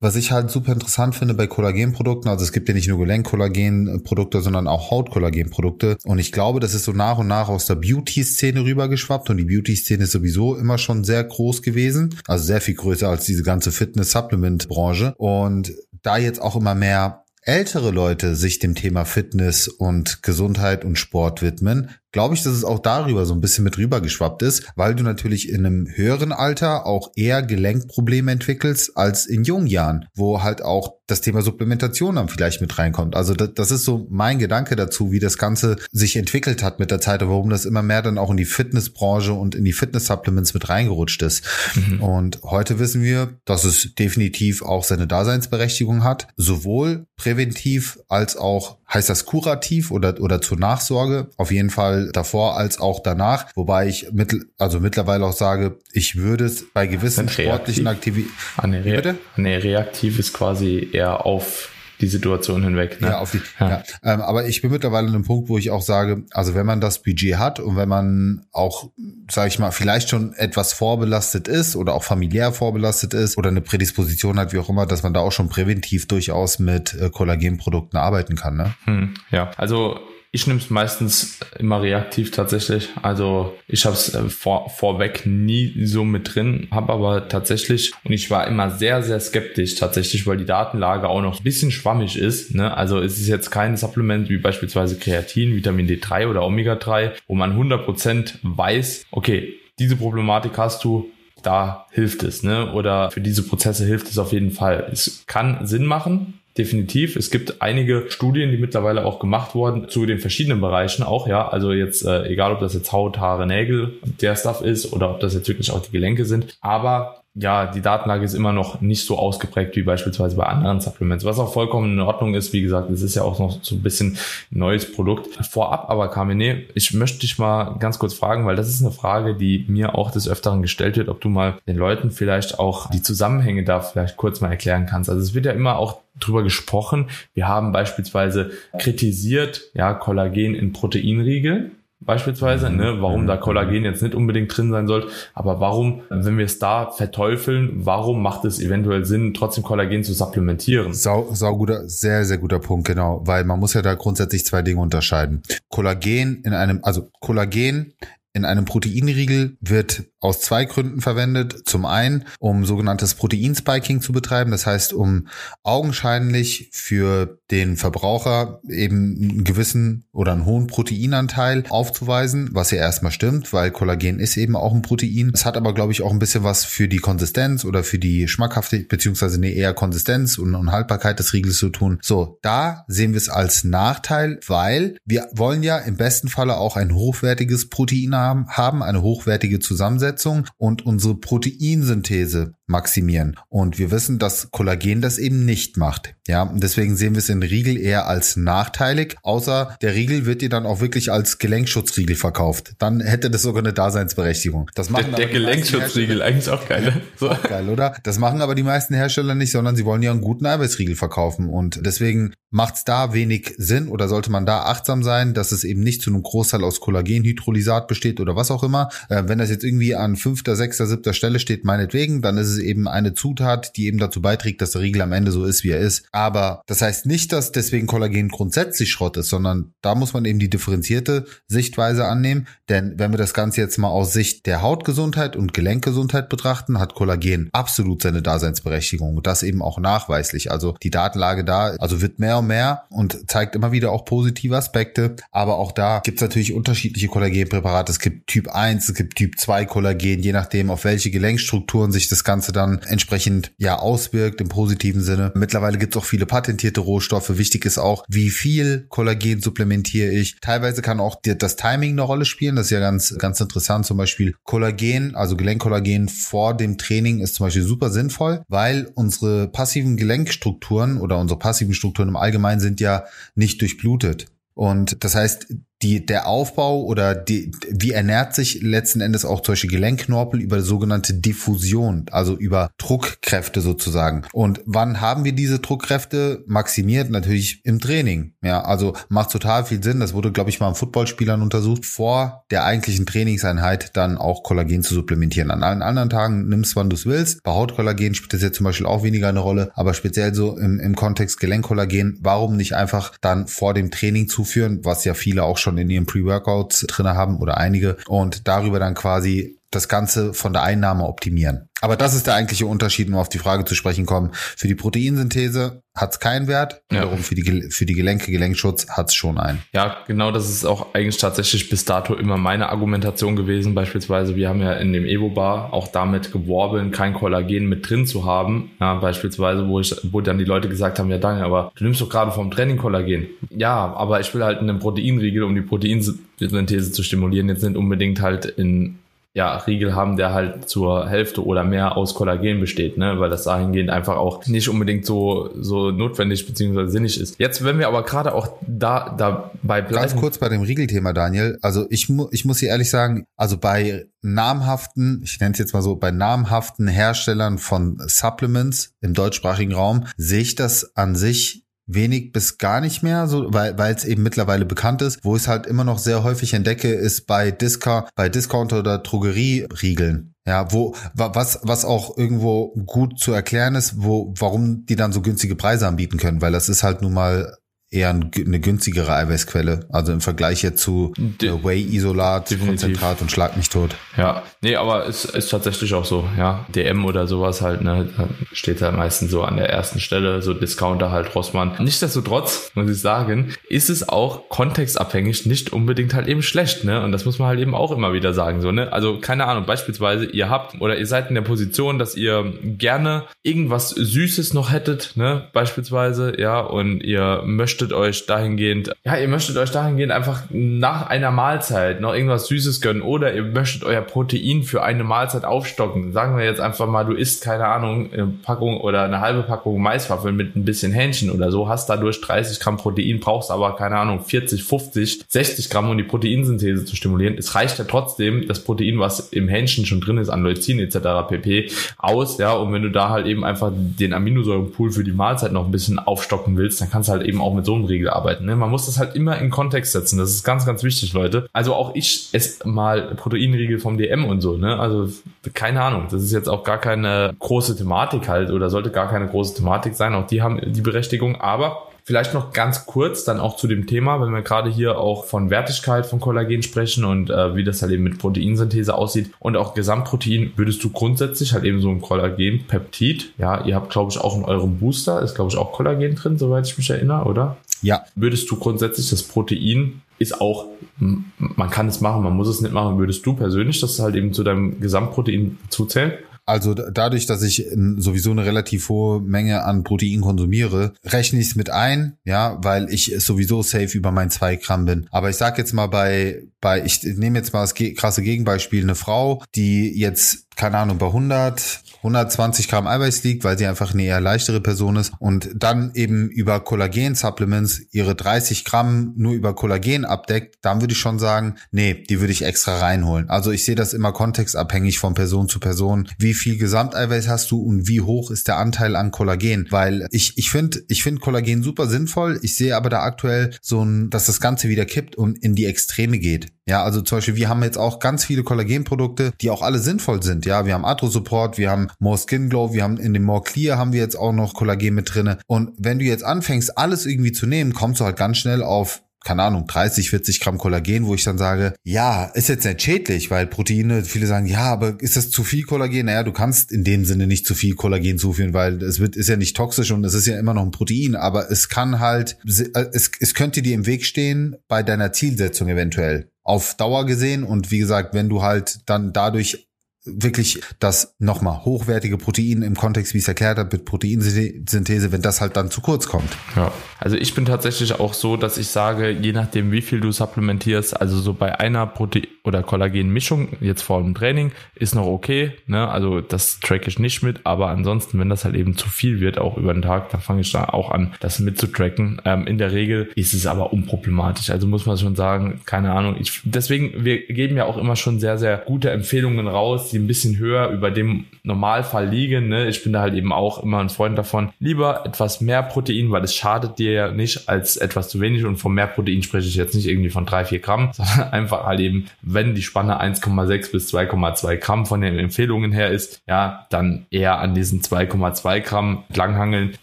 was 0.00 0.16
ich 0.16 0.30
halt 0.30 0.50
super 0.50 0.72
interessant 0.72 1.14
finde 1.14 1.34
bei 1.34 1.46
Kollagenprodukten, 1.46 2.30
also 2.30 2.44
es 2.44 2.52
gibt 2.52 2.68
ja 2.68 2.74
nicht 2.74 2.88
nur 2.88 2.98
Gelenkkollagenprodukte, 2.98 4.42
sondern 4.42 4.68
auch 4.68 4.90
Hautkollagenprodukte. 4.90 5.96
Und 6.04 6.18
ich 6.18 6.32
glaube, 6.32 6.60
das 6.60 6.74
ist 6.74 6.84
so 6.84 6.92
nach 6.92 7.18
und 7.18 7.28
nach 7.28 7.48
aus 7.48 7.66
der 7.66 7.76
Beauty-Szene 7.76 8.62
rübergeschwappt. 8.62 9.30
Und 9.30 9.38
die 9.38 9.44
Beauty-Szene 9.44 10.04
ist 10.04 10.12
sowieso 10.12 10.56
immer 10.56 10.76
schon 10.78 11.04
sehr 11.04 11.24
groß 11.24 11.62
gewesen. 11.62 12.18
Also 12.26 12.44
sehr 12.44 12.60
viel 12.60 12.74
größer 12.74 13.08
als 13.08 13.24
diese 13.24 13.42
ganze 13.42 13.72
Fitness-Supplement-Branche. 13.72 15.14
Und 15.16 15.72
da 16.02 16.18
jetzt 16.18 16.42
auch 16.42 16.56
immer 16.56 16.74
mehr 16.74 17.24
ältere 17.46 17.92
Leute 17.92 18.34
sich 18.34 18.58
dem 18.58 18.74
Thema 18.74 19.04
Fitness 19.04 19.68
und 19.68 20.22
Gesundheit 20.22 20.84
und 20.84 20.98
Sport 20.98 21.42
widmen, 21.42 21.90
glaube 22.16 22.34
ich, 22.34 22.42
dass 22.42 22.54
es 22.54 22.64
auch 22.64 22.78
darüber 22.78 23.26
so 23.26 23.34
ein 23.34 23.42
bisschen 23.42 23.62
mit 23.62 23.76
rübergeschwappt 23.76 24.40
ist, 24.40 24.72
weil 24.74 24.94
du 24.94 25.02
natürlich 25.02 25.50
in 25.50 25.66
einem 25.66 25.86
höheren 25.86 26.32
Alter 26.32 26.86
auch 26.86 27.12
eher 27.14 27.42
Gelenkprobleme 27.42 28.32
entwickelst 28.32 28.96
als 28.96 29.26
in 29.26 29.44
jungen 29.44 29.66
Jahren, 29.66 30.06
wo 30.14 30.42
halt 30.42 30.62
auch 30.62 30.94
das 31.06 31.20
Thema 31.20 31.42
Supplementation 31.42 32.16
dann 32.16 32.30
vielleicht 32.30 32.62
mit 32.62 32.78
reinkommt. 32.78 33.14
Also 33.14 33.34
das, 33.34 33.50
das 33.54 33.70
ist 33.70 33.84
so 33.84 34.06
mein 34.08 34.38
Gedanke 34.38 34.76
dazu, 34.76 35.12
wie 35.12 35.18
das 35.18 35.36
Ganze 35.36 35.76
sich 35.92 36.16
entwickelt 36.16 36.62
hat 36.62 36.78
mit 36.78 36.90
der 36.90 37.02
Zeit, 37.02 37.20
warum 37.20 37.50
das 37.50 37.66
immer 37.66 37.82
mehr 37.82 38.00
dann 38.00 38.16
auch 38.16 38.30
in 38.30 38.38
die 38.38 38.46
Fitnessbranche 38.46 39.34
und 39.34 39.54
in 39.54 39.66
die 39.66 39.74
Fitness-Supplements 39.74 40.54
mit 40.54 40.70
reingerutscht 40.70 41.20
ist. 41.20 41.44
Mhm. 41.74 42.02
Und 42.02 42.42
heute 42.44 42.78
wissen 42.78 43.02
wir, 43.02 43.38
dass 43.44 43.64
es 43.64 43.94
definitiv 43.94 44.62
auch 44.62 44.84
seine 44.84 45.06
Daseinsberechtigung 45.06 46.02
hat, 46.02 46.28
sowohl 46.36 47.04
präventiv 47.16 47.98
als 48.08 48.38
auch 48.38 48.78
heißt 48.92 49.08
das 49.08 49.24
kurativ 49.24 49.90
oder, 49.90 50.20
oder 50.20 50.40
zur 50.40 50.58
Nachsorge. 50.58 51.28
Auf 51.36 51.50
jeden 51.50 51.70
Fall 51.70 52.10
davor 52.12 52.56
als 52.56 52.78
auch 52.78 53.00
danach. 53.00 53.46
Wobei 53.54 53.88
ich 53.88 54.12
mit, 54.12 54.34
also 54.58 54.80
mittlerweile 54.80 55.24
auch 55.24 55.32
sage, 55.32 55.78
ich 55.92 56.16
würde 56.16 56.44
es 56.44 56.66
bei 56.72 56.86
gewissen 56.86 57.28
sportlichen 57.28 57.86
Aktivitäten. 57.86 58.34
Ah, 58.56 58.66
nee, 58.66 58.78
re 58.78 59.16
nee, 59.36 59.56
reaktiv 59.56 60.18
ist 60.18 60.32
quasi 60.32 60.90
eher 60.92 61.26
auf 61.26 61.70
die 62.00 62.06
Situation 62.06 62.62
hinweg. 62.62 63.00
Ne? 63.00 63.08
Ja, 63.08 63.18
auf 63.18 63.30
die, 63.30 63.40
ja. 63.60 63.68
ja. 63.68 63.82
Ähm, 64.02 64.20
aber 64.20 64.46
ich 64.46 64.62
bin 64.62 64.70
mittlerweile 64.70 65.08
an 65.08 65.14
einem 65.14 65.24
Punkt, 65.24 65.48
wo 65.48 65.58
ich 65.58 65.70
auch 65.70 65.82
sage, 65.82 66.24
also 66.32 66.54
wenn 66.54 66.66
man 66.66 66.80
das 66.80 67.02
Budget 67.02 67.38
hat 67.38 67.60
und 67.60 67.76
wenn 67.76 67.88
man 67.88 68.46
auch, 68.52 68.90
sage 69.30 69.48
ich 69.48 69.58
mal, 69.58 69.70
vielleicht 69.70 70.10
schon 70.10 70.34
etwas 70.34 70.72
vorbelastet 70.72 71.48
ist 71.48 71.76
oder 71.76 71.94
auch 71.94 72.04
familiär 72.04 72.52
vorbelastet 72.52 73.14
ist 73.14 73.38
oder 73.38 73.48
eine 73.48 73.60
Prädisposition 73.60 74.38
hat, 74.38 74.52
wie 74.52 74.58
auch 74.58 74.68
immer, 74.68 74.86
dass 74.86 75.02
man 75.02 75.14
da 75.14 75.20
auch 75.20 75.32
schon 75.32 75.48
präventiv 75.48 76.06
durchaus 76.08 76.58
mit 76.58 76.94
äh, 76.94 77.10
Kollagenprodukten 77.10 77.98
arbeiten 77.98 78.36
kann. 78.36 78.56
Ne? 78.56 78.74
Hm, 78.84 79.14
ja, 79.30 79.50
also 79.56 79.98
ich 80.36 80.46
nehme 80.46 80.60
es 80.60 80.68
meistens 80.68 81.40
immer 81.58 81.80
reaktiv 81.80 82.30
tatsächlich. 82.30 82.90
Also 83.00 83.56
ich 83.68 83.86
habe 83.86 83.96
es 83.96 84.14
äh, 84.14 84.28
vor, 84.28 84.68
vorweg 84.68 85.24
nie 85.24 85.86
so 85.86 86.04
mit 86.04 86.34
drin, 86.34 86.68
habe 86.70 86.92
aber 86.92 87.28
tatsächlich, 87.28 87.94
und 88.04 88.12
ich 88.12 88.30
war 88.30 88.46
immer 88.46 88.70
sehr, 88.70 89.02
sehr 89.02 89.18
skeptisch 89.18 89.76
tatsächlich, 89.76 90.26
weil 90.26 90.36
die 90.36 90.44
Datenlage 90.44 91.08
auch 91.08 91.22
noch 91.22 91.40
ein 91.40 91.42
bisschen 91.42 91.70
schwammig 91.70 92.18
ist. 92.18 92.54
Ne? 92.54 92.76
Also 92.76 93.00
es 93.00 93.18
ist 93.18 93.28
jetzt 93.28 93.50
kein 93.50 93.78
Supplement 93.78 94.28
wie 94.28 94.36
beispielsweise 94.36 94.98
Kreatin, 94.98 95.56
Vitamin 95.56 95.88
D3 95.88 96.28
oder 96.28 96.42
Omega-3, 96.42 97.12
wo 97.26 97.34
man 97.34 97.58
100% 97.58 98.34
weiß, 98.42 99.06
okay, 99.10 99.54
diese 99.78 99.96
Problematik 99.96 100.58
hast 100.58 100.84
du, 100.84 101.10
da 101.42 101.86
hilft 101.92 102.22
es, 102.24 102.42
ne? 102.42 102.72
Oder 102.72 103.10
für 103.10 103.20
diese 103.20 103.42
Prozesse 103.42 103.86
hilft 103.86 104.08
es 104.08 104.18
auf 104.18 104.32
jeden 104.32 104.50
Fall. 104.50 104.88
Es 104.90 105.24
kann 105.26 105.66
Sinn 105.66 105.84
machen, 105.84 106.40
definitiv. 106.58 107.16
Es 107.16 107.30
gibt 107.30 107.60
einige 107.62 108.06
Studien, 108.08 108.50
die 108.50 108.56
mittlerweile 108.56 109.04
auch 109.04 109.18
gemacht 109.18 109.54
wurden 109.54 109.88
zu 109.88 110.06
den 110.06 110.18
verschiedenen 110.18 110.60
Bereichen 110.60 111.02
auch, 111.02 111.28
ja. 111.28 111.48
Also 111.48 111.72
jetzt, 111.72 112.04
äh, 112.04 112.24
egal 112.26 112.52
ob 112.52 112.60
das 112.60 112.74
jetzt 112.74 112.92
Haut, 112.92 113.18
Haare, 113.18 113.46
Nägel, 113.46 113.94
der 114.20 114.36
Stuff 114.36 114.60
ist 114.62 114.92
oder 114.92 115.10
ob 115.10 115.20
das 115.20 115.34
jetzt 115.34 115.48
wirklich 115.48 115.70
auch 115.70 115.82
die 115.82 115.92
Gelenke 115.92 116.24
sind. 116.24 116.56
Aber 116.60 117.22
ja, 117.38 117.66
die 117.66 117.82
Datenlage 117.82 118.24
ist 118.24 118.32
immer 118.32 118.52
noch 118.52 118.80
nicht 118.80 119.04
so 119.04 119.18
ausgeprägt 119.18 119.76
wie 119.76 119.82
beispielsweise 119.82 120.36
bei 120.36 120.44
anderen 120.44 120.80
Supplements, 120.80 121.24
was 121.26 121.38
auch 121.38 121.52
vollkommen 121.52 121.92
in 121.92 122.00
Ordnung 122.00 122.34
ist. 122.34 122.54
Wie 122.54 122.62
gesagt, 122.62 122.90
es 122.90 123.02
ist 123.02 123.14
ja 123.14 123.22
auch 123.22 123.38
noch 123.38 123.62
so 123.62 123.74
ein 123.74 123.82
bisschen 123.82 124.16
neues 124.50 124.90
Produkt. 124.90 125.28
Vorab 125.44 125.90
aber, 125.90 126.08
Carmine, 126.08 126.62
ich 126.74 126.94
möchte 126.94 127.20
dich 127.20 127.38
mal 127.38 127.76
ganz 127.78 127.98
kurz 127.98 128.14
fragen, 128.14 128.46
weil 128.46 128.56
das 128.56 128.70
ist 128.70 128.80
eine 128.80 128.90
Frage, 128.90 129.34
die 129.34 129.66
mir 129.68 129.96
auch 129.96 130.10
des 130.10 130.26
Öfteren 130.26 130.62
gestellt 130.62 130.96
wird, 130.96 131.10
ob 131.10 131.20
du 131.20 131.28
mal 131.28 131.58
den 131.66 131.76
Leuten 131.76 132.10
vielleicht 132.10 132.58
auch 132.58 132.88
die 132.88 133.02
Zusammenhänge 133.02 133.64
da 133.64 133.80
vielleicht 133.80 134.16
kurz 134.16 134.40
mal 134.40 134.48
erklären 134.48 134.86
kannst. 134.86 135.10
Also 135.10 135.20
es 135.20 135.34
wird 135.34 135.44
ja 135.44 135.52
immer 135.52 135.76
auch 135.76 135.98
drüber 136.18 136.42
gesprochen. 136.42 137.10
Wir 137.34 137.48
haben 137.48 137.70
beispielsweise 137.72 138.52
kritisiert, 138.78 139.60
ja, 139.74 139.92
Kollagen 139.92 140.54
in 140.54 140.72
Proteinriegel 140.72 141.72
beispielsweise, 142.06 142.70
ne, 142.70 142.96
warum 143.00 143.26
da 143.26 143.36
Kollagen 143.36 143.84
jetzt 143.84 144.02
nicht 144.02 144.14
unbedingt 144.14 144.56
drin 144.56 144.70
sein 144.70 144.86
soll, 144.86 145.08
aber 145.34 145.60
warum, 145.60 146.02
wenn 146.08 146.38
wir 146.38 146.46
es 146.46 146.58
da 146.58 146.90
verteufeln, 146.90 147.84
warum 147.84 148.22
macht 148.22 148.44
es 148.44 148.60
eventuell 148.60 149.04
Sinn, 149.04 149.34
trotzdem 149.34 149.64
Kollagen 149.64 150.04
zu 150.04 150.14
supplementieren? 150.14 150.94
Sau, 150.94 151.28
sau 151.32 151.56
guter, 151.56 151.88
sehr, 151.88 152.24
sehr 152.24 152.38
guter 152.38 152.60
Punkt, 152.60 152.86
genau, 152.86 153.20
weil 153.24 153.44
man 153.44 153.58
muss 153.58 153.74
ja 153.74 153.82
da 153.82 153.94
grundsätzlich 153.94 154.46
zwei 154.46 154.62
Dinge 154.62 154.80
unterscheiden. 154.80 155.42
Kollagen 155.68 156.42
in 156.44 156.54
einem, 156.54 156.80
also 156.82 157.10
Kollagen 157.20 157.92
in 158.32 158.44
einem 158.44 158.66
Proteinriegel 158.66 159.56
wird 159.60 160.04
aus 160.26 160.40
zwei 160.40 160.64
Gründen 160.64 161.00
verwendet. 161.00 161.66
Zum 161.66 161.86
einen, 161.86 162.24
um 162.38 162.64
sogenanntes 162.64 163.14
Proteinspiking 163.14 164.00
zu 164.00 164.12
betreiben. 164.12 164.50
Das 164.50 164.66
heißt, 164.66 164.92
um 164.92 165.28
augenscheinlich 165.62 166.70
für 166.72 167.38
den 167.50 167.76
Verbraucher 167.76 168.60
eben 168.68 169.16
einen 169.16 169.44
gewissen 169.44 170.04
oder 170.12 170.32
einen 170.32 170.44
hohen 170.44 170.66
Proteinanteil 170.66 171.64
aufzuweisen, 171.68 172.50
was 172.52 172.72
ja 172.72 172.78
erstmal 172.78 173.12
stimmt, 173.12 173.52
weil 173.52 173.70
Kollagen 173.70 174.18
ist 174.18 174.36
eben 174.36 174.56
auch 174.56 174.74
ein 174.74 174.82
Protein. 174.82 175.30
Es 175.32 175.44
hat 175.44 175.56
aber, 175.56 175.72
glaube 175.72 175.92
ich, 175.92 176.02
auch 176.02 176.10
ein 176.10 176.18
bisschen 176.18 176.42
was 176.42 176.64
für 176.64 176.88
die 176.88 176.98
Konsistenz 176.98 177.64
oder 177.64 177.84
für 177.84 177.98
die 177.98 178.26
Schmackhaftigkeit, 178.26 178.88
beziehungsweise 178.88 179.36
eine 179.36 179.50
eher 179.50 179.74
Konsistenz 179.74 180.38
und, 180.38 180.54
und 180.54 180.72
Haltbarkeit 180.72 181.18
des 181.18 181.32
Riegels 181.32 181.58
zu 181.58 181.68
tun. 181.68 181.98
So, 182.02 182.38
da 182.42 182.84
sehen 182.88 183.12
wir 183.12 183.18
es 183.18 183.28
als 183.28 183.62
Nachteil, 183.62 184.40
weil 184.46 184.96
wir 185.04 185.28
wollen 185.32 185.62
ja 185.62 185.78
im 185.78 185.96
besten 185.96 186.28
Falle 186.28 186.56
auch 186.56 186.76
ein 186.76 186.94
hochwertiges 186.94 187.68
Protein 187.68 188.14
haben, 188.14 188.48
haben 188.48 188.82
eine 188.82 189.02
hochwertige 189.02 189.60
Zusammensetzung 189.60 190.15
und 190.58 190.84
unsere 190.84 191.14
Proteinsynthese 191.14 192.55
maximieren. 192.66 193.36
Und 193.48 193.78
wir 193.78 193.90
wissen, 193.90 194.18
dass 194.18 194.50
Kollagen 194.50 195.00
das 195.00 195.18
eben 195.18 195.44
nicht 195.44 195.76
macht. 195.76 196.14
Ja, 196.26 196.52
deswegen 196.54 196.96
sehen 196.96 197.14
wir 197.14 197.20
es 197.20 197.28
in 197.28 197.42
Riegel 197.42 197.76
eher 197.76 198.08
als 198.08 198.36
nachteilig, 198.36 199.16
außer 199.22 199.76
der 199.80 199.94
Riegel 199.94 200.26
wird 200.26 200.42
dir 200.42 200.48
dann 200.48 200.66
auch 200.66 200.80
wirklich 200.80 201.12
als 201.12 201.38
Gelenkschutzriegel 201.38 202.16
verkauft. 202.16 202.74
Dann 202.78 203.00
hätte 203.00 203.30
das 203.30 203.42
sogar 203.42 203.62
eine 203.62 203.72
Daseinsberechtigung. 203.72 204.70
Das 204.74 204.90
machen 204.90 205.10
der, 205.10 205.26
der 205.26 205.28
Gelenkschutzriegel, 205.28 206.22
eigentlich 206.22 206.48
auch 206.50 206.66
geil. 206.68 206.82
Ne? 206.82 207.02
So. 207.16 207.30
Auch 207.30 207.42
geil, 207.42 207.68
oder? 207.68 207.96
Das 208.02 208.18
machen 208.18 208.42
aber 208.42 208.54
die 208.54 208.62
meisten 208.62 208.94
Hersteller 208.94 209.34
nicht, 209.34 209.50
sondern 209.50 209.74
sie 209.74 209.84
wollen 209.84 210.02
ja 210.02 210.10
einen 210.10 210.20
guten 210.20 210.44
Eiweißriegel 210.44 210.96
verkaufen. 210.96 211.48
Und 211.48 211.80
deswegen 211.86 212.34
macht 212.50 212.76
es 212.76 212.84
da 212.84 213.12
wenig 213.12 213.54
Sinn 213.58 213.88
oder 213.88 214.08
sollte 214.08 214.30
man 214.30 214.46
da 214.46 214.64
achtsam 214.64 215.02
sein, 215.02 215.34
dass 215.34 215.52
es 215.52 215.64
eben 215.64 215.82
nicht 215.82 216.02
zu 216.02 216.10
einem 216.10 216.22
Großteil 216.22 216.64
aus 216.64 216.80
Kollagenhydrolysat 216.80 217.88
besteht 217.88 218.20
oder 218.20 218.36
was 218.36 218.50
auch 218.50 218.62
immer. 218.62 218.88
Äh, 219.08 219.24
wenn 219.26 219.38
das 219.38 219.50
jetzt 219.50 219.64
irgendwie 219.64 219.94
an 219.94 220.16
fünfter, 220.16 220.56
sechster, 220.56 220.86
siebter 220.86 221.12
Stelle 221.12 221.38
steht, 221.38 221.64
meinetwegen, 221.64 222.22
dann 222.22 222.36
ist 222.36 222.48
es 222.48 222.55
eben 222.58 222.88
eine 222.88 223.14
Zutat, 223.14 223.76
die 223.76 223.86
eben 223.86 223.98
dazu 223.98 224.20
beiträgt, 224.20 224.60
dass 224.60 224.72
der 224.72 224.82
Riegel 224.82 225.02
am 225.02 225.12
Ende 225.12 225.32
so 225.32 225.44
ist, 225.44 225.64
wie 225.64 225.70
er 225.70 225.80
ist. 225.80 226.06
Aber 226.12 226.62
das 226.66 226.82
heißt 226.82 227.06
nicht, 227.06 227.32
dass 227.32 227.52
deswegen 227.52 227.86
Kollagen 227.86 228.28
grundsätzlich 228.28 228.90
Schrott 228.90 229.16
ist, 229.16 229.28
sondern 229.28 229.72
da 229.82 229.94
muss 229.94 230.12
man 230.12 230.24
eben 230.24 230.38
die 230.38 230.50
differenzierte 230.50 231.26
Sichtweise 231.46 232.06
annehmen. 232.06 232.46
Denn 232.68 232.98
wenn 232.98 233.12
wir 233.12 233.18
das 233.18 233.34
Ganze 233.34 233.60
jetzt 233.60 233.78
mal 233.78 233.88
aus 233.88 234.12
Sicht 234.12 234.46
der 234.46 234.62
Hautgesundheit 234.62 235.36
und 235.36 235.54
Gelenkgesundheit 235.54 236.28
betrachten, 236.28 236.78
hat 236.78 236.94
Kollagen 236.94 237.48
absolut 237.52 238.02
seine 238.02 238.22
Daseinsberechtigung. 238.22 239.22
Das 239.22 239.42
eben 239.42 239.62
auch 239.62 239.78
nachweislich. 239.78 240.50
Also 240.50 240.74
die 240.82 240.90
Datenlage 240.90 241.44
da, 241.44 241.76
also 241.78 242.00
wird 242.02 242.18
mehr 242.18 242.38
und 242.38 242.46
mehr 242.46 242.84
und 242.90 243.30
zeigt 243.30 243.54
immer 243.54 243.72
wieder 243.72 243.92
auch 243.92 244.04
positive 244.04 244.56
Aspekte. 244.56 245.16
Aber 245.30 245.58
auch 245.58 245.72
da 245.72 246.00
gibt 246.04 246.18
es 246.18 246.22
natürlich 246.22 246.52
unterschiedliche 246.52 247.08
Kollagenpräparate. 247.08 247.92
Es 247.92 247.98
gibt 247.98 248.26
Typ 248.26 248.48
1, 248.48 248.88
es 248.88 248.94
gibt 248.94 249.16
Typ 249.16 249.38
2 249.38 249.64
Kollagen, 249.66 250.22
je 250.22 250.32
nachdem, 250.32 250.70
auf 250.70 250.84
welche 250.84 251.10
Gelenkstrukturen 251.10 251.92
sich 251.92 252.08
das 252.08 252.24
Ganze 252.24 252.45
dann 252.52 252.80
entsprechend 252.86 253.52
ja 253.58 253.78
auswirkt 253.78 254.40
im 254.40 254.48
positiven 254.48 255.02
Sinne. 255.02 255.32
Mittlerweile 255.34 255.78
gibt 255.78 255.94
es 255.94 256.02
auch 256.02 256.04
viele 256.04 256.26
patentierte 256.26 256.80
Rohstoffe. 256.80 257.38
Wichtig 257.38 257.64
ist 257.64 257.78
auch, 257.78 258.04
wie 258.08 258.30
viel 258.30 258.86
Kollagen 258.88 259.40
supplementiere 259.40 260.10
ich. 260.10 260.38
Teilweise 260.40 260.82
kann 260.82 261.00
auch 261.00 261.16
das 261.22 261.56
Timing 261.56 261.92
eine 261.92 262.02
Rolle 262.02 262.24
spielen. 262.24 262.56
Das 262.56 262.66
ist 262.66 262.70
ja 262.70 262.80
ganz, 262.80 263.16
ganz 263.18 263.40
interessant. 263.40 263.86
Zum 263.86 263.96
Beispiel 263.96 264.34
Kollagen, 264.44 265.14
also 265.14 265.36
Gelenkkollagen 265.36 266.08
vor 266.08 266.56
dem 266.56 266.78
Training 266.78 267.20
ist 267.20 267.34
zum 267.34 267.46
Beispiel 267.46 267.62
super 267.62 267.90
sinnvoll, 267.90 268.42
weil 268.48 268.90
unsere 268.94 269.48
passiven 269.48 269.96
Gelenkstrukturen 269.96 270.98
oder 271.00 271.18
unsere 271.18 271.38
passiven 271.38 271.74
Strukturen 271.74 272.08
im 272.08 272.16
Allgemeinen 272.16 272.60
sind 272.60 272.80
ja 272.80 273.04
nicht 273.34 273.60
durchblutet. 273.60 274.26
Und 274.54 275.04
das 275.04 275.14
heißt, 275.14 275.48
die, 275.82 276.06
der 276.06 276.26
Aufbau 276.26 276.82
oder 276.82 277.14
die, 277.14 277.50
wie 277.70 277.92
ernährt 277.92 278.34
sich 278.34 278.62
letzten 278.62 279.00
Endes 279.00 279.24
auch 279.24 279.40
zum 279.40 279.56
Gelenkknorpel 279.56 280.40
über 280.40 280.60
sogenannte 280.60 281.14
Diffusion, 281.14 282.06
also 282.10 282.36
über 282.36 282.70
Druckkräfte 282.78 283.60
sozusagen. 283.60 284.22
Und 284.32 284.60
wann 284.66 285.00
haben 285.00 285.24
wir 285.24 285.32
diese 285.32 285.58
Druckkräfte 285.58 286.44
maximiert? 286.46 287.10
Natürlich 287.10 287.60
im 287.64 287.80
Training. 287.80 288.34
Ja, 288.42 288.62
also 288.62 288.94
macht 289.08 289.30
total 289.30 289.64
viel 289.64 289.82
Sinn. 289.82 290.00
Das 290.00 290.14
wurde, 290.14 290.32
glaube 290.32 290.50
ich, 290.50 290.60
mal 290.60 290.68
an 290.68 290.74
Footballspielern 290.74 291.42
untersucht, 291.42 291.86
vor 291.86 292.44
der 292.50 292.64
eigentlichen 292.64 293.06
Trainingseinheit 293.06 293.96
dann 293.96 294.18
auch 294.18 294.42
Kollagen 294.42 294.82
zu 294.82 294.94
supplementieren. 294.94 295.50
An 295.50 295.62
allen 295.62 295.82
anderen 295.82 296.10
Tagen 296.10 296.48
nimmst, 296.48 296.76
wann 296.76 296.90
du 296.90 296.96
es 296.96 297.06
willst. 297.06 297.42
Bei 297.42 297.52
Hautkollagen 297.52 298.14
spielt 298.14 298.32
das 298.32 298.42
jetzt 298.42 298.56
zum 298.56 298.64
Beispiel 298.64 298.86
auch 298.86 299.02
weniger 299.02 299.28
eine 299.28 299.40
Rolle, 299.40 299.70
aber 299.74 299.94
speziell 299.94 300.34
so 300.34 300.56
im, 300.58 300.80
im 300.80 300.96
Kontext 300.96 301.40
Gelenkkollagen, 301.40 302.18
warum 302.20 302.56
nicht 302.56 302.74
einfach 302.74 303.12
dann 303.20 303.46
vor 303.46 303.74
dem 303.74 303.90
Training 303.90 304.28
zuführen, 304.28 304.80
was 304.82 305.04
ja 305.04 305.14
viele 305.14 305.44
auch 305.44 305.58
schon 305.58 305.65
schon 305.66 305.78
in 305.78 305.90
ihren 305.90 306.06
Pre-Workouts 306.06 306.86
drinne 306.88 307.14
haben 307.14 307.38
oder 307.38 307.56
einige 307.56 307.96
und 308.06 308.46
darüber 308.46 308.78
dann 308.78 308.94
quasi 308.94 309.55
das 309.70 309.88
Ganze 309.88 310.34
von 310.34 310.52
der 310.52 310.62
Einnahme 310.62 311.04
optimieren. 311.04 311.68
Aber 311.82 311.96
das 311.96 312.14
ist 312.14 312.26
der 312.26 312.34
eigentliche 312.34 312.66
Unterschied, 312.66 313.08
um 313.08 313.16
auf 313.16 313.28
die 313.28 313.38
Frage 313.38 313.64
zu 313.64 313.74
sprechen 313.74 314.06
kommen. 314.06 314.30
Für 314.32 314.66
die 314.66 314.74
Proteinsynthese 314.74 315.82
hat 315.94 316.12
es 316.12 316.20
keinen 316.20 316.46
Wert, 316.46 316.82
ja. 316.90 316.98
wiederum 316.98 317.18
für 317.18 317.34
die, 317.34 317.70
für 317.70 317.84
die 317.84 317.94
Gelenke, 317.94 318.30
Gelenkschutz 318.30 318.88
hat 318.88 319.08
es 319.08 319.14
schon 319.14 319.38
einen. 319.38 319.62
Ja, 319.72 319.98
genau, 320.06 320.30
das 320.30 320.48
ist 320.48 320.64
auch 320.64 320.94
eigentlich 320.94 321.18
tatsächlich 321.18 321.68
bis 321.68 321.84
dato 321.84 322.14
immer 322.14 322.38
meine 322.38 322.70
Argumentation 322.70 323.36
gewesen. 323.36 323.74
Beispielsweise, 323.74 324.36
wir 324.36 324.48
haben 324.48 324.60
ja 324.60 324.72
in 324.72 324.92
dem 324.92 325.04
Evo-Bar 325.04 325.74
auch 325.74 325.88
damit 325.88 326.32
geworben, 326.32 326.92
kein 326.92 327.12
Kollagen 327.12 327.66
mit 327.68 327.88
drin 327.88 328.06
zu 328.06 328.24
haben. 328.24 328.70
Ja, 328.80 328.94
beispielsweise, 328.94 329.68
wo 329.68 329.80
ich, 329.80 329.94
wo 330.10 330.22
dann 330.22 330.38
die 330.38 330.44
Leute 330.44 330.68
gesagt 330.68 330.98
haben, 330.98 331.10
ja 331.10 331.18
danke, 331.18 331.44
aber 331.44 331.72
du 331.76 331.84
nimmst 331.84 332.00
doch 332.00 332.08
gerade 332.08 332.32
vom 332.32 332.50
Training 332.50 332.78
Kollagen. 332.78 333.26
Ja, 333.50 333.94
aber 333.94 334.20
ich 334.20 334.32
will 334.34 334.42
halt 334.42 334.60
einen 334.60 334.78
Proteinriegel, 334.78 335.42
um 335.42 335.54
die 335.54 335.62
Proteinsynthese 335.62 336.92
zu 336.92 337.02
stimulieren, 337.02 337.48
jetzt 337.48 337.62
nicht 337.62 337.76
unbedingt 337.76 338.20
halt 338.22 338.46
in 338.46 338.98
ja, 339.36 339.54
Riegel 339.58 339.94
haben, 339.94 340.16
der 340.16 340.32
halt 340.32 340.66
zur 340.66 341.10
Hälfte 341.10 341.44
oder 341.44 341.62
mehr 341.62 341.98
aus 341.98 342.14
Kollagen 342.14 342.58
besteht, 342.58 342.96
ne, 342.96 343.20
weil 343.20 343.28
das 343.28 343.44
dahingehend 343.44 343.90
einfach 343.90 344.16
auch 344.16 344.46
nicht 344.46 344.66
unbedingt 344.70 345.04
so, 345.04 345.50
so 345.60 345.90
notwendig 345.90 346.46
bzw. 346.46 346.86
sinnig 346.86 347.20
ist. 347.20 347.38
Jetzt, 347.38 347.62
wenn 347.62 347.78
wir 347.78 347.86
aber 347.86 348.02
gerade 348.02 348.34
auch 348.34 348.48
da, 348.66 349.14
dabei 349.14 349.82
bleiben. 349.82 350.08
Ganz 350.08 350.16
kurz 350.16 350.38
bei 350.38 350.48
dem 350.48 350.62
Riegelthema, 350.62 351.12
Daniel. 351.12 351.58
Also 351.60 351.84
ich, 351.90 352.08
mu 352.08 352.28
ich 352.30 352.46
muss 352.46 352.60
hier 352.60 352.70
ehrlich 352.70 352.88
sagen, 352.88 353.26
also 353.36 353.58
bei 353.58 354.06
namhaften, 354.22 355.20
ich 355.22 355.38
nenne 355.38 355.52
es 355.52 355.58
jetzt 355.58 355.74
mal 355.74 355.82
so, 355.82 355.96
bei 355.96 356.12
namhaften 356.12 356.88
Herstellern 356.88 357.58
von 357.58 357.98
Supplements 358.06 358.94
im 359.02 359.12
deutschsprachigen 359.12 359.74
Raum 359.74 360.06
sehe 360.16 360.40
ich 360.40 360.54
das 360.54 360.96
an 360.96 361.14
sich 361.14 361.65
wenig 361.86 362.32
bis 362.32 362.58
gar 362.58 362.80
nicht 362.80 363.02
mehr, 363.02 363.26
so 363.26 363.52
weil 363.52 363.78
weil 363.78 363.94
es 363.94 364.04
eben 364.04 364.22
mittlerweile 364.22 364.64
bekannt 364.64 365.02
ist. 365.02 365.18
Wo 365.22 365.36
ich 365.36 365.42
es 365.42 365.48
halt 365.48 365.66
immer 365.66 365.84
noch 365.84 365.98
sehr 365.98 366.24
häufig 366.24 366.52
entdecke, 366.54 366.92
ist 366.92 367.26
bei 367.26 367.50
Disca, 367.50 368.08
bei 368.14 368.28
Discounter 368.28 368.80
oder 368.80 368.98
Drogerieriegeln. 368.98 370.34
Ja, 370.46 370.72
wo 370.72 370.94
was 371.14 371.60
was 371.62 371.84
auch 371.84 372.16
irgendwo 372.16 372.72
gut 372.86 373.18
zu 373.18 373.32
erklären 373.32 373.74
ist, 373.74 373.94
wo 373.96 374.32
warum 374.38 374.86
die 374.86 374.96
dann 374.96 375.12
so 375.12 375.22
günstige 375.22 375.56
Preise 375.56 375.88
anbieten 375.88 376.18
können, 376.18 376.40
weil 376.40 376.52
das 376.52 376.68
ist 376.68 376.82
halt 376.82 377.02
nun 377.02 377.14
mal 377.14 377.56
eher 377.96 378.10
eine 378.10 378.60
günstigere 378.60 379.12
Eiweißquelle. 379.12 379.86
Also 379.90 380.12
im 380.12 380.20
Vergleich 380.20 380.62
jetzt 380.62 380.82
zu 380.82 381.12
De 381.16 381.64
Whey-Isolat, 381.64 382.54
Konzentrat 382.64 383.20
und 383.22 383.32
Schlag 383.32 383.56
mich 383.56 383.68
tot. 383.68 383.96
Ja, 384.16 384.42
nee, 384.60 384.76
aber 384.76 385.06
es 385.06 385.24
ist 385.24 385.50
tatsächlich 385.50 385.94
auch 385.94 386.04
so, 386.04 386.28
ja. 386.38 386.66
DM 386.74 387.04
oder 387.04 387.26
sowas 387.26 387.62
halt, 387.62 387.82
ne, 387.82 388.08
steht 388.52 388.82
da 388.82 388.92
meistens 388.92 389.30
so 389.30 389.42
an 389.42 389.56
der 389.56 389.70
ersten 389.70 390.00
Stelle, 390.00 390.42
so 390.42 390.54
Discounter 390.54 391.10
halt 391.10 391.34
Rossmann. 391.34 391.72
Nichtsdestotrotz, 391.78 392.70
muss 392.74 392.90
ich 392.90 393.00
sagen, 393.00 393.54
ist 393.68 393.90
es 393.90 394.08
auch 394.08 394.48
kontextabhängig 394.48 395.46
nicht 395.46 395.72
unbedingt 395.72 396.14
halt 396.14 396.28
eben 396.28 396.42
schlecht, 396.42 396.84
ne? 396.84 397.02
Und 397.02 397.12
das 397.12 397.24
muss 397.24 397.38
man 397.38 397.48
halt 397.48 397.60
eben 397.60 397.74
auch 397.74 397.92
immer 397.92 398.12
wieder 398.12 398.34
sagen, 398.34 398.60
so, 398.60 398.72
ne? 398.72 398.92
Also, 398.92 399.18
keine 399.18 399.46
Ahnung, 399.46 399.66
beispielsweise, 399.66 400.26
ihr 400.26 400.50
habt 400.50 400.80
oder 400.80 400.98
ihr 400.98 401.06
seid 401.06 401.28
in 401.28 401.34
der 401.34 401.42
Position, 401.42 401.98
dass 401.98 402.16
ihr 402.16 402.52
gerne 402.62 403.24
irgendwas 403.42 403.90
Süßes 403.90 404.54
noch 404.54 404.70
hättet, 404.72 405.12
ne? 405.16 405.48
Beispielsweise, 405.52 406.38
ja, 406.38 406.60
und 406.60 407.00
ihr 407.00 407.42
möchtet 407.44 407.85
möchtet 407.86 407.92
euch 407.92 408.26
dahingehend, 408.26 408.92
ja, 409.04 409.16
ihr 409.16 409.28
möchtet 409.28 409.56
euch 409.56 409.70
dahingehend 409.70 410.12
einfach 410.12 410.42
nach 410.50 411.06
einer 411.08 411.30
Mahlzeit 411.30 412.00
noch 412.00 412.14
irgendwas 412.14 412.48
Süßes 412.48 412.80
gönnen 412.80 413.02
oder 413.02 413.32
ihr 413.32 413.44
möchtet 413.44 413.84
euer 413.84 414.00
Protein 414.00 414.62
für 414.62 414.82
eine 414.82 415.04
Mahlzeit 415.04 415.44
aufstocken. 415.44 416.12
Sagen 416.12 416.36
wir 416.36 416.44
jetzt 416.44 416.60
einfach 416.60 416.86
mal, 416.88 417.04
du 417.04 417.12
isst, 417.12 417.44
keine 417.44 417.66
Ahnung, 417.66 418.12
eine 418.12 418.26
Packung 418.42 418.80
oder 418.80 419.04
eine 419.04 419.20
halbe 419.20 419.42
Packung 419.42 419.80
Maiswaffeln 419.80 420.34
mit 420.34 420.56
ein 420.56 420.64
bisschen 420.64 420.92
Hähnchen 420.92 421.30
oder 421.30 421.50
so, 421.52 421.68
hast 421.68 421.88
dadurch 421.88 422.20
30 422.20 422.58
Gramm 422.58 422.76
Protein, 422.76 423.20
brauchst 423.20 423.50
aber, 423.50 423.76
keine 423.76 423.98
Ahnung, 423.98 424.20
40, 424.20 424.64
50, 424.64 425.24
60 425.28 425.70
Gramm, 425.70 425.90
um 425.90 425.96
die 425.96 426.04
Proteinsynthese 426.04 426.84
zu 426.84 426.96
stimulieren. 426.96 427.36
Es 427.38 427.54
reicht 427.54 427.78
ja 427.78 427.84
trotzdem 427.84 428.48
das 428.48 428.64
Protein, 428.64 428.98
was 428.98 429.20
im 429.30 429.48
Hähnchen 429.48 429.86
schon 429.86 430.00
drin 430.00 430.18
ist, 430.18 430.28
an 430.28 430.42
Leucin 430.42 430.80
etc. 430.80 431.28
pp. 431.28 431.70
aus, 431.98 432.38
ja, 432.38 432.52
und 432.52 432.72
wenn 432.72 432.82
du 432.82 432.90
da 432.90 433.10
halt 433.10 433.26
eben 433.26 433.44
einfach 433.44 433.70
den 433.72 434.12
Aminosäurenpool 434.12 434.90
für 434.90 435.04
die 435.04 435.12
Mahlzeit 435.12 435.52
noch 435.52 435.66
ein 435.66 435.70
bisschen 435.70 435.98
aufstocken 435.98 436.56
willst, 436.56 436.80
dann 436.80 436.90
kannst 436.90 437.08
du 437.08 437.12
halt 437.12 437.22
eben 437.22 437.40
auch 437.40 437.54
mit 437.54 437.65
so 437.66 437.76
Personenregel 437.76 438.10
arbeiten. 438.10 438.46
Ne? 438.46 438.56
Man 438.56 438.70
muss 438.70 438.86
das 438.86 438.98
halt 438.98 439.14
immer 439.14 439.38
in 439.38 439.50
Kontext 439.50 439.92
setzen. 439.92 440.18
Das 440.18 440.30
ist 440.30 440.44
ganz, 440.44 440.64
ganz 440.64 440.82
wichtig, 440.82 441.12
Leute. 441.12 441.48
Also 441.52 441.74
auch 441.74 441.94
ich 441.94 442.28
esse 442.32 442.66
mal 442.66 443.14
Proteinriegel 443.16 443.78
vom 443.78 443.98
DM 443.98 444.24
und 444.24 444.40
so. 444.40 444.56
Ne? 444.56 444.78
Also 444.78 445.08
keine 445.52 445.82
Ahnung. 445.82 446.06
Das 446.10 446.22
ist 446.22 446.32
jetzt 446.32 446.48
auch 446.48 446.64
gar 446.64 446.78
keine 446.78 447.34
große 447.38 447.76
Thematik 447.76 448.28
halt 448.28 448.50
oder 448.50 448.70
sollte 448.70 448.90
gar 448.90 449.08
keine 449.08 449.26
große 449.26 449.56
Thematik 449.56 449.94
sein. 449.94 450.14
Auch 450.14 450.26
die 450.26 450.42
haben 450.42 450.60
die 450.72 450.80
Berechtigung. 450.80 451.36
Aber 451.36 451.85
Vielleicht 452.06 452.34
noch 452.34 452.52
ganz 452.52 452.86
kurz 452.86 453.24
dann 453.24 453.40
auch 453.40 453.56
zu 453.56 453.66
dem 453.66 453.88
Thema, 453.88 454.20
wenn 454.20 454.30
wir 454.30 454.42
gerade 454.42 454.70
hier 454.70 454.96
auch 454.96 455.24
von 455.24 455.50
Wertigkeit 455.50 456.06
von 456.06 456.20
Kollagen 456.20 456.62
sprechen 456.62 457.04
und 457.04 457.30
äh, 457.30 457.56
wie 457.56 457.64
das 457.64 457.82
halt 457.82 457.90
eben 457.90 458.04
mit 458.04 458.18
Proteinsynthese 458.18 458.94
aussieht 458.94 459.32
und 459.40 459.56
auch 459.56 459.74
Gesamtprotein, 459.74 460.52
würdest 460.54 460.84
du 460.84 460.90
grundsätzlich 460.90 461.52
halt 461.52 461.64
eben 461.64 461.80
so 461.80 461.90
ein 461.90 462.00
Kollagenpeptid, 462.00 463.32
ja, 463.38 463.64
ihr 463.64 463.74
habt 463.74 463.90
glaube 463.90 464.12
ich 464.12 464.18
auch 464.18 464.36
in 464.36 464.44
eurem 464.44 464.78
Booster, 464.78 465.20
ist 465.20 465.34
glaube 465.34 465.50
ich 465.50 465.56
auch 465.56 465.72
Kollagen 465.72 466.14
drin, 466.14 466.38
soweit 466.38 466.68
ich 466.68 466.78
mich 466.78 466.88
erinnere, 466.90 467.24
oder? 467.24 467.56
Ja. 467.82 468.04
Würdest 468.14 468.48
du 468.52 468.56
grundsätzlich 468.56 469.10
das 469.10 469.24
Protein 469.24 470.00
ist 470.20 470.40
auch, 470.40 470.66
man 470.98 471.70
kann 471.70 471.88
es 471.88 472.00
machen, 472.00 472.22
man 472.22 472.34
muss 472.34 472.48
es 472.48 472.60
nicht 472.60 472.72
machen. 472.72 472.98
Würdest 472.98 473.26
du 473.26 473.34
persönlich 473.34 473.80
das 473.80 473.98
halt 473.98 474.14
eben 474.14 474.32
zu 474.32 474.44
deinem 474.44 474.80
Gesamtprotein 474.80 475.58
zuzählen? 475.68 476.12
Also 476.46 476.74
dadurch, 476.74 477.26
dass 477.26 477.42
ich 477.42 477.66
sowieso 477.96 478.30
eine 478.30 478.44
relativ 478.44 478.88
hohe 478.88 479.20
Menge 479.20 479.64
an 479.64 479.82
Protein 479.82 480.20
konsumiere, 480.20 480.94
rechne 481.04 481.40
ich 481.40 481.48
es 481.48 481.56
mit 481.56 481.70
ein, 481.70 482.16
ja, 482.24 482.58
weil 482.62 482.88
ich 482.88 483.12
sowieso 483.18 483.62
safe 483.62 483.96
über 483.98 484.12
mein 484.12 484.30
zwei 484.30 484.54
Gramm 484.54 484.84
bin. 484.84 485.08
Aber 485.10 485.28
ich 485.28 485.36
sag 485.36 485.58
jetzt 485.58 485.72
mal 485.72 485.88
bei, 485.88 486.44
bei, 486.60 486.84
ich 486.84 487.02
nehme 487.02 487.38
jetzt 487.38 487.52
mal 487.52 487.62
das 487.62 487.74
krasse 487.74 488.22
Gegenbeispiel, 488.22 488.84
eine 488.84 488.94
Frau, 488.94 489.42
die 489.56 489.98
jetzt, 489.98 490.45
keine 490.56 490.78
Ahnung, 490.78 490.98
bei 490.98 491.06
100, 491.06 491.82
120 491.98 492.68
Gramm 492.68 492.86
Eiweiß 492.86 493.22
liegt, 493.24 493.44
weil 493.44 493.58
sie 493.58 493.66
einfach 493.66 493.92
eine 493.92 494.04
eher 494.04 494.20
leichtere 494.20 494.60
Person 494.60 494.96
ist 494.96 495.12
und 495.18 495.50
dann 495.54 495.92
eben 495.94 496.28
über 496.28 496.60
Kollagen-Supplements 496.60 497.82
ihre 497.92 498.14
30 498.14 498.64
Gramm 498.64 499.12
nur 499.16 499.34
über 499.34 499.54
Kollagen 499.54 500.04
abdeckt, 500.04 500.56
dann 500.62 500.80
würde 500.80 500.92
ich 500.92 500.98
schon 500.98 501.18
sagen, 501.18 501.56
nee, 501.70 501.94
die 502.08 502.20
würde 502.20 502.32
ich 502.32 502.44
extra 502.44 502.78
reinholen. 502.78 503.28
Also 503.28 503.50
ich 503.50 503.64
sehe 503.64 503.74
das 503.74 503.92
immer 503.92 504.12
kontextabhängig 504.12 504.98
von 504.98 505.14
Person 505.14 505.48
zu 505.48 505.60
Person. 505.60 506.08
Wie 506.18 506.34
viel 506.34 506.56
Gesamteiweiß 506.56 507.28
hast 507.28 507.50
du 507.50 507.60
und 507.60 507.86
wie 507.86 508.00
hoch 508.00 508.30
ist 508.30 508.48
der 508.48 508.56
Anteil 508.56 508.96
an 508.96 509.10
Kollagen? 509.10 509.66
Weil 509.70 510.08
ich, 510.10 510.38
ich 510.38 510.50
finde, 510.50 510.82
ich 510.88 511.02
finde 511.02 511.20
Kollagen 511.20 511.62
super 511.62 511.86
sinnvoll. 511.86 512.38
Ich 512.42 512.56
sehe 512.56 512.76
aber 512.76 512.88
da 512.88 513.02
aktuell 513.02 513.54
so 513.60 513.84
ein, 513.84 514.10
dass 514.10 514.26
das 514.26 514.40
Ganze 514.40 514.68
wieder 514.68 514.86
kippt 514.86 515.16
und 515.16 515.42
in 515.42 515.54
die 515.54 515.66
Extreme 515.66 516.18
geht. 516.18 516.46
Ja, 516.68 516.82
also 516.82 517.00
zum 517.00 517.18
Beispiel, 517.18 517.36
wir 517.36 517.48
haben 517.48 517.62
jetzt 517.62 517.78
auch 517.78 518.00
ganz 518.00 518.24
viele 518.24 518.42
Kollagenprodukte, 518.42 519.32
die 519.40 519.50
auch 519.50 519.62
alle 519.62 519.78
sinnvoll 519.78 520.22
sind. 520.24 520.45
Ja, 520.46 520.64
wir 520.64 520.74
haben 520.74 520.84
Atro 520.84 521.08
Support, 521.08 521.58
wir 521.58 521.70
haben 521.70 521.88
More 521.98 522.18
Skin 522.18 522.48
Glow, 522.48 522.72
wir 522.72 522.84
haben 522.84 522.98
in 522.98 523.12
dem 523.12 523.24
More 523.24 523.42
Clear 523.42 523.76
haben 523.78 523.92
wir 523.92 524.00
jetzt 524.00 524.16
auch 524.16 524.32
noch 524.32 524.54
Kollagen 524.54 524.94
mit 524.94 525.12
drinne. 525.12 525.38
Und 525.46 525.72
wenn 525.76 525.98
du 525.98 526.04
jetzt 526.04 526.24
anfängst, 526.24 526.78
alles 526.78 527.04
irgendwie 527.04 527.32
zu 527.32 527.46
nehmen, 527.46 527.74
kommst 527.74 528.00
du 528.00 528.04
halt 528.04 528.16
ganz 528.16 528.38
schnell 528.38 528.62
auf 528.62 529.02
keine 529.26 529.42
Ahnung, 529.42 529.66
30, 529.66 530.10
40 530.10 530.38
Gramm 530.38 530.56
Kollagen, 530.56 531.06
wo 531.06 531.14
ich 531.16 531.24
dann 531.24 531.36
sage, 531.36 531.74
ja, 531.82 532.26
ist 532.26 532.48
jetzt 532.48 532.64
nicht 532.64 532.80
schädlich, 532.80 533.28
weil 533.28 533.48
Proteine, 533.48 534.04
viele 534.04 534.28
sagen, 534.28 534.46
ja, 534.46 534.66
aber 534.66 535.00
ist 535.00 535.16
das 535.16 535.30
zu 535.30 535.42
viel 535.42 535.64
Kollagen? 535.64 536.06
Naja, 536.06 536.22
du 536.22 536.30
kannst 536.30 536.70
in 536.70 536.84
dem 536.84 537.04
Sinne 537.04 537.26
nicht 537.26 537.44
zu 537.44 537.56
viel 537.56 537.74
Kollagen 537.74 538.18
zuführen, 538.18 538.54
weil 538.54 538.80
es 538.84 539.00
wird, 539.00 539.16
ist 539.16 539.28
ja 539.28 539.36
nicht 539.36 539.56
toxisch 539.56 539.90
und 539.90 540.04
es 540.04 540.14
ist 540.14 540.26
ja 540.26 540.38
immer 540.38 540.54
noch 540.54 540.62
ein 540.62 540.70
Protein, 540.70 541.16
aber 541.16 541.50
es 541.50 541.68
kann 541.68 541.98
halt, 541.98 542.38
es, 542.44 543.10
es 543.18 543.34
könnte 543.34 543.62
dir 543.62 543.74
im 543.74 543.86
Weg 543.86 544.04
stehen 544.04 544.54
bei 544.68 544.84
deiner 544.84 545.12
Zielsetzung 545.12 545.68
eventuell 545.68 546.30
auf 546.44 546.76
Dauer 546.76 547.04
gesehen 547.04 547.42
und 547.42 547.72
wie 547.72 547.78
gesagt, 547.78 548.14
wenn 548.14 548.28
du 548.28 548.42
halt 548.42 548.78
dann 548.86 549.12
dadurch 549.12 549.66
wirklich 550.06 550.60
das 550.78 551.14
nochmal 551.18 551.64
hochwertige 551.64 552.18
Protein 552.18 552.62
im 552.62 552.74
Kontext, 552.74 553.14
wie 553.14 553.18
ich 553.18 553.24
es 553.24 553.28
erklärt 553.28 553.58
habe, 553.58 553.76
mit 553.76 553.84
Proteinsynthese, 553.84 555.12
wenn 555.12 555.22
das 555.22 555.40
halt 555.40 555.56
dann 555.56 555.70
zu 555.70 555.80
kurz 555.80 556.06
kommt. 556.08 556.30
Ja, 556.54 556.72
also 556.98 557.16
ich 557.16 557.34
bin 557.34 557.44
tatsächlich 557.44 557.98
auch 557.98 558.14
so, 558.14 558.36
dass 558.36 558.58
ich 558.58 558.68
sage, 558.68 559.10
je 559.10 559.32
nachdem, 559.32 559.72
wie 559.72 559.82
viel 559.82 560.00
du 560.00 560.12
supplementierst, 560.12 561.00
also 561.00 561.18
so 561.18 561.34
bei 561.34 561.58
einer 561.58 561.86
Protein- 561.86 562.26
oder 562.44 562.62
Kollagenmischung, 562.62 563.48
jetzt 563.60 563.82
vor 563.82 564.02
dem 564.02 564.14
Training, 564.14 564.52
ist 564.74 564.94
noch 564.94 565.06
okay, 565.06 565.52
ne? 565.66 565.88
also 565.88 566.20
das 566.20 566.60
track 566.60 566.86
ich 566.86 566.98
nicht 566.98 567.22
mit, 567.22 567.40
aber 567.44 567.68
ansonsten, 567.68 568.18
wenn 568.18 568.28
das 568.28 568.44
halt 568.44 568.54
eben 568.54 568.76
zu 568.76 568.88
viel 568.88 569.20
wird, 569.20 569.38
auch 569.38 569.56
über 569.56 569.72
den 569.72 569.82
Tag, 569.82 570.10
dann 570.10 570.20
fange 570.20 570.42
ich 570.42 570.52
da 570.52 570.64
auch 570.64 570.90
an, 570.90 571.14
das 571.20 571.38
mitzutracken. 571.38 572.20
Ähm, 572.24 572.46
in 572.46 572.58
der 572.58 572.72
Regel 572.72 573.10
ist 573.16 573.34
es 573.34 573.46
aber 573.46 573.72
unproblematisch, 573.72 574.50
also 574.50 574.66
muss 574.66 574.86
man 574.86 574.96
schon 574.96 575.16
sagen, 575.16 575.60
keine 575.66 575.92
Ahnung, 575.92 576.16
ich, 576.18 576.40
deswegen, 576.44 577.04
wir 577.04 577.26
geben 577.26 577.56
ja 577.56 577.64
auch 577.64 577.76
immer 577.76 577.96
schon 577.96 578.20
sehr, 578.20 578.38
sehr 578.38 578.58
gute 578.58 578.90
Empfehlungen 578.90 579.48
raus, 579.48 579.90
die 579.96 580.04
ein 580.04 580.06
bisschen 580.06 580.38
höher 580.38 580.68
über 580.68 580.90
dem 580.90 581.24
Normalfall 581.42 582.08
liegen. 582.08 582.48
Ne? 582.48 582.68
Ich 582.68 582.82
bin 582.82 582.92
da 582.92 583.00
halt 583.00 583.14
eben 583.14 583.32
auch 583.32 583.62
immer 583.62 583.78
ein 583.78 583.88
Freund 583.88 584.18
davon. 584.18 584.50
Lieber 584.58 585.06
etwas 585.06 585.40
mehr 585.40 585.62
Protein, 585.62 586.10
weil 586.10 586.22
es 586.24 586.34
schadet 586.34 586.78
dir 586.78 586.92
ja 586.92 587.10
nicht 587.10 587.48
als 587.48 587.76
etwas 587.76 588.08
zu 588.08 588.20
wenig. 588.20 588.44
Und 588.44 588.56
von 588.56 588.74
mehr 588.74 588.86
Protein 588.86 589.22
spreche 589.22 589.48
ich 589.48 589.54
jetzt 589.54 589.74
nicht 589.74 589.86
irgendwie 589.86 590.10
von 590.10 590.26
drei 590.26 590.44
vier 590.44 590.58
Gramm, 590.58 590.90
sondern 590.92 591.32
einfach 591.32 591.64
halt 591.64 591.80
eben, 591.80 592.06
wenn 592.22 592.54
die 592.54 592.62
Spanne 592.62 593.00
1,6 593.00 593.72
bis 593.72 593.94
2,2 593.94 594.56
Gramm 594.56 594.86
von 594.86 595.00
den 595.00 595.18
Empfehlungen 595.18 595.72
her 595.72 595.90
ist, 595.90 596.20
ja, 596.26 596.66
dann 596.70 597.06
eher 597.10 597.38
an 597.38 597.54
diesen 597.54 597.80
2,2 597.80 598.60
Gramm 598.60 599.04
langhangeln. 599.14 599.74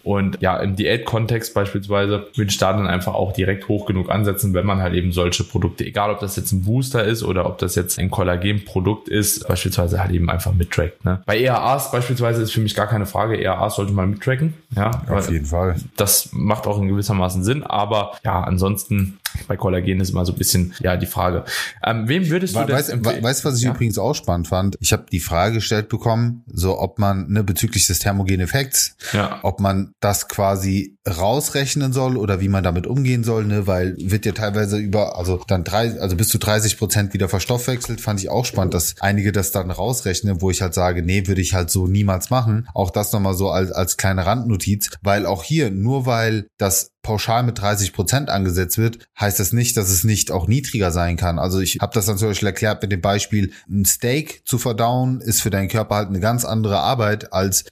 Und 0.03 0.41
ja, 0.41 0.57
im 0.57 0.75
Diät-Kontext 0.75 1.53
beispielsweise 1.53 2.27
würde 2.35 2.51
ich 2.51 2.57
da 2.57 2.73
dann 2.73 2.87
einfach 2.87 3.15
auch 3.15 3.33
direkt 3.33 3.67
hoch 3.67 3.85
genug 3.85 4.09
ansetzen, 4.09 4.53
wenn 4.53 4.65
man 4.65 4.81
halt 4.81 4.93
eben 4.93 5.11
solche 5.11 5.43
Produkte, 5.43 5.85
egal 5.85 6.11
ob 6.11 6.19
das 6.19 6.35
jetzt 6.35 6.51
ein 6.51 6.63
Booster 6.63 7.03
ist 7.03 7.23
oder 7.23 7.45
ob 7.45 7.57
das 7.57 7.75
jetzt 7.75 7.97
ein 7.97 8.11
Kollagenprodukt 8.11 9.09
ist, 9.09 9.47
beispielsweise 9.47 10.02
halt 10.03 10.13
eben 10.13 10.29
einfach 10.29 10.53
mittrackt. 10.53 11.03
Ne? 11.05 11.21
Bei 11.25 11.39
ERAs 11.39 11.91
beispielsweise 11.91 12.41
ist 12.41 12.51
für 12.51 12.61
mich 12.61 12.75
gar 12.75 12.87
keine 12.87 13.05
Frage, 13.05 13.41
ERAs 13.41 13.75
sollte 13.75 13.93
man 13.93 14.11
mittracken. 14.11 14.53
Ja, 14.75 14.91
auf 15.09 15.29
jeden 15.29 15.45
Fall. 15.45 15.75
Das 15.97 16.29
macht 16.31 16.67
auch 16.67 16.79
in 16.79 16.87
gewissermaßen 16.87 17.43
Sinn, 17.43 17.63
aber 17.63 18.13
ja, 18.23 18.41
ansonsten 18.41 19.19
bei 19.47 19.57
Kollagen 19.57 19.99
ist 19.99 20.11
immer 20.11 20.25
so 20.25 20.33
ein 20.33 20.37
bisschen 20.37 20.73
ja 20.79 20.97
die 20.97 21.05
Frage. 21.05 21.43
Ähm, 21.83 22.07
wem 22.07 22.29
würdest 22.29 22.55
du 22.55 22.59
We 22.59 22.65
das 22.67 22.89
empfehlen? 22.89 23.23
Weißt 23.23 23.43
du, 23.43 23.49
was 23.49 23.57
ich 23.57 23.63
ja? 23.63 23.71
übrigens 23.71 23.97
auch 23.97 24.13
spannend 24.13 24.47
fand? 24.47 24.77
Ich 24.79 24.93
habe 24.93 25.05
die 25.11 25.19
Frage 25.19 25.55
gestellt 25.55 25.89
bekommen, 25.89 26.43
so 26.47 26.79
ob 26.79 26.99
man 26.99 27.27
ne 27.29 27.43
bezüglich 27.43 27.87
des 27.87 27.99
thermogenen 27.99 28.41
Effekts, 28.41 28.95
ja. 29.13 29.39
ob 29.43 29.59
man 29.59 29.93
das 29.99 30.27
quasi 30.27 30.97
rausrechnen 31.07 31.91
soll 31.91 32.15
oder 32.15 32.39
wie 32.39 32.47
man 32.47 32.63
damit 32.63 32.87
umgehen 32.87 33.23
soll, 33.23 33.45
ne, 33.45 33.67
weil 33.67 33.95
wird 33.97 34.25
ja 34.25 34.31
teilweise 34.31 34.77
über 34.77 35.17
also 35.17 35.41
dann 35.47 35.63
drei 35.63 35.99
also 35.99 36.15
bis 36.15 36.29
zu 36.29 36.37
30 36.37 36.77
Prozent 36.77 37.13
wieder 37.13 37.27
verstoffwechselt, 37.27 37.99
fand 37.99 38.21
ich 38.21 38.29
auch 38.29 38.45
spannend, 38.45 38.73
dass 38.73 38.95
einige 38.99 39.31
das 39.33 39.51
dann 39.51 39.69
rausrechnen, 39.69 40.41
wo 40.41 40.49
ich 40.49 40.61
halt 40.61 40.73
sage, 40.73 41.03
nee, 41.03 41.27
würde 41.27 41.41
ich 41.41 41.53
halt 41.53 41.69
so 41.69 41.87
niemals 41.87 42.29
machen. 42.29 42.67
Auch 42.73 42.89
das 42.89 43.11
nochmal 43.11 43.33
so 43.33 43.49
als 43.49 43.71
als 43.71 43.97
kleine 43.97 44.25
Randnotiz, 44.25 44.91
weil 45.01 45.25
auch 45.25 45.43
hier 45.43 45.71
nur 45.71 46.05
weil 46.05 46.47
das 46.57 46.91
pauschal 47.01 47.43
mit 47.43 47.59
30 47.59 47.91
Prozent 47.91 48.29
angesetzt 48.29 48.77
wird, 48.77 48.99
heißt 49.19 49.39
das 49.39 49.51
nicht, 49.51 49.75
dass 49.75 49.89
es 49.89 50.05
nicht 50.05 50.31
auch 50.31 50.47
niedriger 50.47 50.91
sein 50.91 51.17
kann. 51.17 51.37
Also 51.37 51.59
ich 51.59 51.79
habe 51.81 51.93
das 51.93 52.05
dann 52.05 52.17
zum 52.17 52.29
Beispiel 52.29 52.47
erklärt 52.47 52.81
mit 52.81 52.93
dem 52.93 53.01
Beispiel, 53.01 53.51
ein 53.69 53.83
Steak 53.83 54.41
zu 54.45 54.57
verdauen 54.57 55.19
ist 55.19 55.41
für 55.41 55.49
deinen 55.49 55.67
Körper 55.67 55.95
halt 55.95 56.07
eine 56.07 56.21
ganz 56.21 56.45
andere 56.45 56.79
Arbeit 56.79 57.33
als 57.33 57.65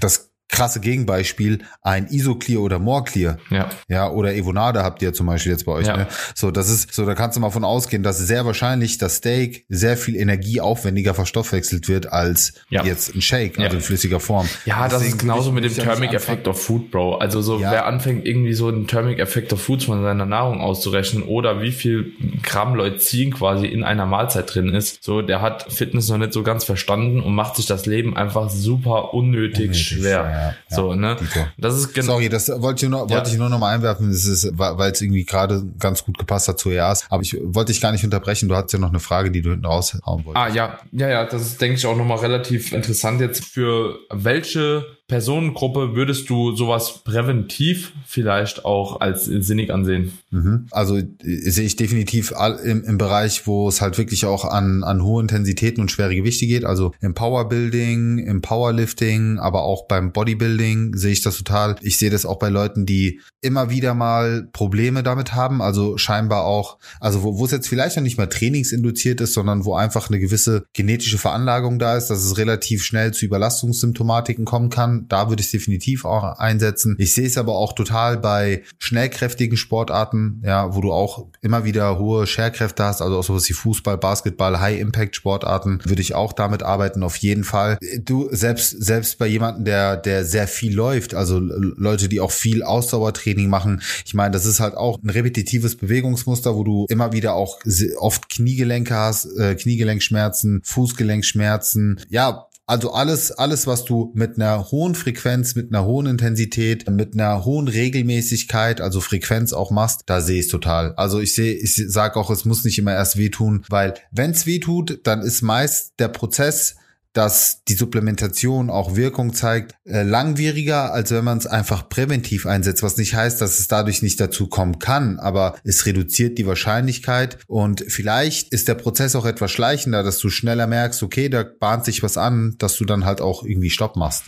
das 0.00 0.30
krasse 0.54 0.78
Gegenbeispiel 0.78 1.58
ein 1.82 2.06
Isoclear 2.06 2.60
oder 2.60 2.78
Moreclear. 2.78 3.38
Ja. 3.50 3.68
Ja, 3.88 4.08
oder 4.08 4.34
Evonade 4.34 4.84
habt 4.84 5.02
ihr 5.02 5.12
zum 5.12 5.26
Beispiel 5.26 5.50
jetzt 5.50 5.66
bei 5.66 5.72
euch. 5.72 5.88
Ja. 5.88 5.96
Ne? 5.96 6.06
So, 6.34 6.52
das 6.52 6.70
ist, 6.70 6.94
so, 6.94 7.04
da 7.04 7.14
kannst 7.14 7.36
du 7.36 7.40
mal 7.40 7.50
von 7.50 7.64
ausgehen, 7.64 8.04
dass 8.04 8.18
sehr 8.18 8.46
wahrscheinlich 8.46 8.98
das 8.98 9.16
Steak 9.16 9.64
sehr 9.68 9.96
viel 9.96 10.14
Energie 10.14 10.60
aufwendiger 10.60 11.12
verstoffwechselt 11.12 11.88
wird 11.88 12.12
als 12.12 12.54
ja. 12.70 12.84
jetzt 12.84 13.16
ein 13.16 13.20
Shake, 13.20 13.58
also 13.58 13.70
ja. 13.70 13.74
in 13.74 13.80
flüssiger 13.80 14.20
Form. 14.20 14.48
Ja, 14.64 14.84
Deswegen 14.84 15.00
das 15.00 15.08
ist 15.08 15.18
genauso 15.18 15.50
mit 15.50 15.64
dem 15.64 15.74
Thermic 15.74 16.12
Effect 16.12 16.46
of 16.46 16.62
Food, 16.62 16.92
Bro. 16.92 17.16
Also 17.16 17.42
so, 17.42 17.60
wer 17.60 17.86
anfängt 17.86 18.24
irgendwie 18.24 18.54
so 18.54 18.68
einen 18.68 18.86
Thermic 18.86 19.18
Effect 19.18 19.52
of 19.52 19.60
Foods 19.60 19.84
von 19.84 20.02
seiner 20.04 20.26
Nahrung 20.26 20.60
auszurechnen 20.60 21.24
oder 21.24 21.62
wie 21.62 21.72
viel 21.72 22.12
Gramm 22.44 22.76
Leucin 22.76 23.34
quasi 23.34 23.66
in 23.66 23.82
einer 23.82 24.06
Mahlzeit 24.06 24.54
drin 24.54 24.68
ist, 24.68 25.02
so, 25.02 25.20
der 25.20 25.42
hat 25.42 25.72
Fitness 25.72 26.08
noch 26.08 26.18
nicht 26.18 26.32
so 26.32 26.44
ganz 26.44 26.62
verstanden 26.62 27.20
und 27.20 27.34
macht 27.34 27.56
sich 27.56 27.66
das 27.66 27.86
Leben 27.86 28.16
einfach 28.16 28.50
super 28.50 29.14
unnötig, 29.14 29.70
unnötig 29.70 29.82
schwer 29.82 30.43
ja, 30.70 30.76
so, 30.76 30.94
ne? 30.94 31.16
Das 31.58 31.76
ist 31.76 31.94
genau. 31.94 32.12
Sorry, 32.12 32.28
das 32.28 32.48
wollte 32.48 32.84
ich 32.84 32.90
nur, 32.90 33.08
wollte 33.08 33.30
ich 33.30 33.36
nur 33.36 33.48
noch 33.48 33.58
mal 33.58 33.74
einwerfen. 33.74 34.10
Das 34.10 34.26
ist, 34.26 34.50
weil 34.58 34.92
es 34.92 35.00
irgendwie 35.00 35.24
gerade 35.24 35.64
ganz 35.78 36.04
gut 36.04 36.18
gepasst 36.18 36.48
hat 36.48 36.58
zu 36.58 36.70
EAS. 36.70 37.06
Aber 37.10 37.22
ich 37.22 37.36
wollte 37.42 37.72
dich 37.72 37.80
gar 37.80 37.92
nicht 37.92 38.04
unterbrechen. 38.04 38.48
Du 38.48 38.56
hattest 38.56 38.74
ja 38.74 38.78
noch 38.78 38.90
eine 38.90 39.00
Frage, 39.00 39.30
die 39.30 39.42
du 39.42 39.50
hinten 39.50 39.66
raushauen 39.66 40.24
wolltest. 40.24 40.36
Ah, 40.36 40.48
ja. 40.48 40.78
Ja, 40.92 41.08
ja. 41.08 41.24
Das 41.24 41.42
ist, 41.42 41.60
denke 41.60 41.76
ich, 41.76 41.86
auch 41.86 41.96
noch 41.96 42.04
mal 42.04 42.18
relativ 42.18 42.72
interessant 42.72 43.20
jetzt 43.20 43.44
für 43.44 43.98
welche 44.10 44.84
Personengruppe 45.06 45.94
würdest 45.94 46.30
du 46.30 46.56
sowas 46.56 47.02
präventiv 47.04 47.92
vielleicht 48.06 48.64
auch 48.64 49.02
als 49.02 49.26
sinnig 49.26 49.70
ansehen? 49.70 50.12
Mhm. 50.30 50.66
Also 50.70 50.96
äh, 50.96 51.04
sehe 51.22 51.66
ich 51.66 51.76
definitiv 51.76 52.32
im, 52.64 52.84
im 52.84 52.96
Bereich, 52.96 53.46
wo 53.46 53.68
es 53.68 53.82
halt 53.82 53.98
wirklich 53.98 54.24
auch 54.24 54.46
an, 54.46 54.82
an 54.82 55.02
hohe 55.02 55.20
Intensitäten 55.20 55.82
und 55.82 55.90
schwere 55.90 56.14
Gewichte 56.14 56.46
geht. 56.46 56.64
Also 56.64 56.92
im 57.02 57.12
Powerbuilding, 57.12 58.18
im 58.18 58.40
Powerlifting, 58.40 59.38
aber 59.38 59.64
auch 59.64 59.86
beim 59.88 60.12
Bodybuilding 60.12 60.96
sehe 60.96 61.12
ich 61.12 61.20
das 61.20 61.36
total. 61.36 61.76
Ich 61.82 61.98
sehe 61.98 62.10
das 62.10 62.24
auch 62.24 62.38
bei 62.38 62.48
Leuten, 62.48 62.86
die 62.86 63.20
immer 63.42 63.68
wieder 63.68 63.92
mal 63.92 64.48
Probleme 64.52 65.02
damit 65.02 65.34
haben. 65.34 65.60
Also 65.60 65.98
scheinbar 65.98 66.44
auch, 66.44 66.78
also 66.98 67.22
wo, 67.22 67.38
wo 67.38 67.44
es 67.44 67.50
jetzt 67.50 67.68
vielleicht 67.68 67.96
noch 67.96 68.02
nicht 68.02 68.16
mal 68.16 68.28
trainingsinduziert 68.28 69.20
ist, 69.20 69.34
sondern 69.34 69.66
wo 69.66 69.74
einfach 69.74 70.08
eine 70.08 70.18
gewisse 70.18 70.64
genetische 70.72 71.18
Veranlagung 71.18 71.78
da 71.78 71.94
ist, 71.98 72.06
dass 72.06 72.24
es 72.24 72.38
relativ 72.38 72.82
schnell 72.82 73.12
zu 73.12 73.26
Überlastungssymptomatiken 73.26 74.46
kommen 74.46 74.70
kann 74.70 74.93
da 75.08 75.28
würde 75.28 75.40
ich 75.40 75.46
es 75.46 75.52
definitiv 75.52 76.04
auch 76.04 76.38
einsetzen. 76.38 76.96
Ich 76.98 77.12
sehe 77.12 77.26
es 77.26 77.38
aber 77.38 77.56
auch 77.56 77.72
total 77.72 78.18
bei 78.18 78.62
schnellkräftigen 78.78 79.56
Sportarten, 79.56 80.42
ja, 80.44 80.74
wo 80.74 80.80
du 80.80 80.92
auch 80.92 81.26
immer 81.40 81.64
wieder 81.64 81.98
hohe 81.98 82.26
Scherkräfte 82.26 82.84
hast, 82.84 83.02
also 83.02 83.18
auch 83.18 83.24
sowas 83.24 83.48
wie 83.48 83.52
Fußball, 83.52 83.98
Basketball, 83.98 84.60
High-Impact-Sportarten, 84.60 85.80
würde 85.84 86.02
ich 86.02 86.14
auch 86.14 86.32
damit 86.32 86.62
arbeiten, 86.62 87.02
auf 87.02 87.16
jeden 87.16 87.44
Fall. 87.44 87.78
Du, 88.04 88.28
selbst, 88.30 88.70
selbst 88.70 89.18
bei 89.18 89.26
jemandem, 89.26 89.64
der, 89.64 89.96
der 89.96 90.24
sehr 90.24 90.48
viel 90.48 90.74
läuft, 90.74 91.14
also 91.14 91.38
Leute, 91.38 92.08
die 92.08 92.20
auch 92.20 92.30
viel 92.30 92.62
Ausdauertraining 92.62 93.48
machen, 93.48 93.82
ich 94.04 94.14
meine, 94.14 94.32
das 94.32 94.46
ist 94.46 94.60
halt 94.60 94.76
auch 94.76 94.98
ein 95.02 95.10
repetitives 95.10 95.76
Bewegungsmuster, 95.76 96.54
wo 96.54 96.64
du 96.64 96.86
immer 96.88 97.12
wieder 97.12 97.34
auch 97.34 97.58
oft 97.98 98.28
Kniegelenke 98.28 98.94
hast, 98.94 99.26
äh, 99.38 99.54
Kniegelenkschmerzen, 99.54 100.62
Fußgelenkschmerzen, 100.64 102.00
ja, 102.08 102.46
also 102.66 102.92
alles, 102.92 103.30
alles, 103.30 103.66
was 103.66 103.84
du 103.84 104.10
mit 104.14 104.36
einer 104.36 104.70
hohen 104.70 104.94
Frequenz, 104.94 105.54
mit 105.54 105.70
einer 105.70 105.84
hohen 105.84 106.06
Intensität, 106.06 106.88
mit 106.88 107.14
einer 107.14 107.44
hohen 107.44 107.68
Regelmäßigkeit, 107.68 108.80
also 108.80 109.00
Frequenz 109.00 109.52
auch 109.52 109.70
machst, 109.70 110.04
da 110.06 110.20
sehe 110.20 110.40
ich 110.40 110.48
total. 110.48 110.94
Also 110.96 111.20
ich 111.20 111.34
sehe, 111.34 111.54
ich 111.54 111.74
sage 111.74 112.16
auch, 112.16 112.30
es 112.30 112.44
muss 112.44 112.64
nicht 112.64 112.78
immer 112.78 112.92
erst 112.92 113.18
wehtun, 113.18 113.64
weil 113.68 113.94
wenn 114.10 114.30
es 114.30 114.46
wehtut, 114.46 115.00
dann 115.04 115.20
ist 115.20 115.42
meist 115.42 115.94
der 115.98 116.08
Prozess 116.08 116.76
dass 117.14 117.64
die 117.64 117.74
Supplementation 117.74 118.68
auch 118.68 118.96
Wirkung 118.96 119.32
zeigt, 119.32 119.74
äh, 119.84 120.02
langwieriger, 120.02 120.92
als 120.92 121.10
wenn 121.12 121.24
man 121.24 121.38
es 121.38 121.46
einfach 121.46 121.88
präventiv 121.88 122.46
einsetzt, 122.46 122.82
was 122.82 122.96
nicht 122.96 123.14
heißt, 123.14 123.40
dass 123.40 123.58
es 123.58 123.68
dadurch 123.68 124.02
nicht 124.02 124.20
dazu 124.20 124.48
kommen 124.48 124.78
kann, 124.78 125.18
aber 125.18 125.56
es 125.64 125.86
reduziert 125.86 126.36
die 126.38 126.46
Wahrscheinlichkeit 126.46 127.38
und 127.46 127.84
vielleicht 127.88 128.52
ist 128.52 128.68
der 128.68 128.74
Prozess 128.74 129.16
auch 129.16 129.24
etwas 129.24 129.50
schleichender, 129.52 130.02
dass 130.02 130.18
du 130.18 130.28
schneller 130.28 130.66
merkst, 130.66 131.02
okay, 131.02 131.28
da 131.28 131.44
bahnt 131.44 131.84
sich 131.84 132.02
was 132.02 132.16
an, 132.16 132.56
dass 132.58 132.76
du 132.76 132.84
dann 132.84 133.04
halt 133.04 133.20
auch 133.20 133.44
irgendwie 133.44 133.70
Stopp 133.70 133.96
machst. 133.96 134.24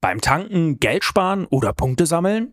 Beim 0.00 0.20
Tanken 0.20 0.78
Geld 0.78 1.04
sparen 1.04 1.46
oder 1.46 1.72
Punkte 1.72 2.06
sammeln? 2.06 2.52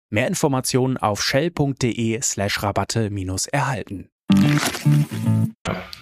Mehr 0.13 0.27
Informationen 0.27 0.97
auf 0.97 1.23
shell.de 1.23 2.19
slash 2.21 2.61
Rabatte 2.61 3.09
minus 3.09 3.47
erhalten. 3.47 4.09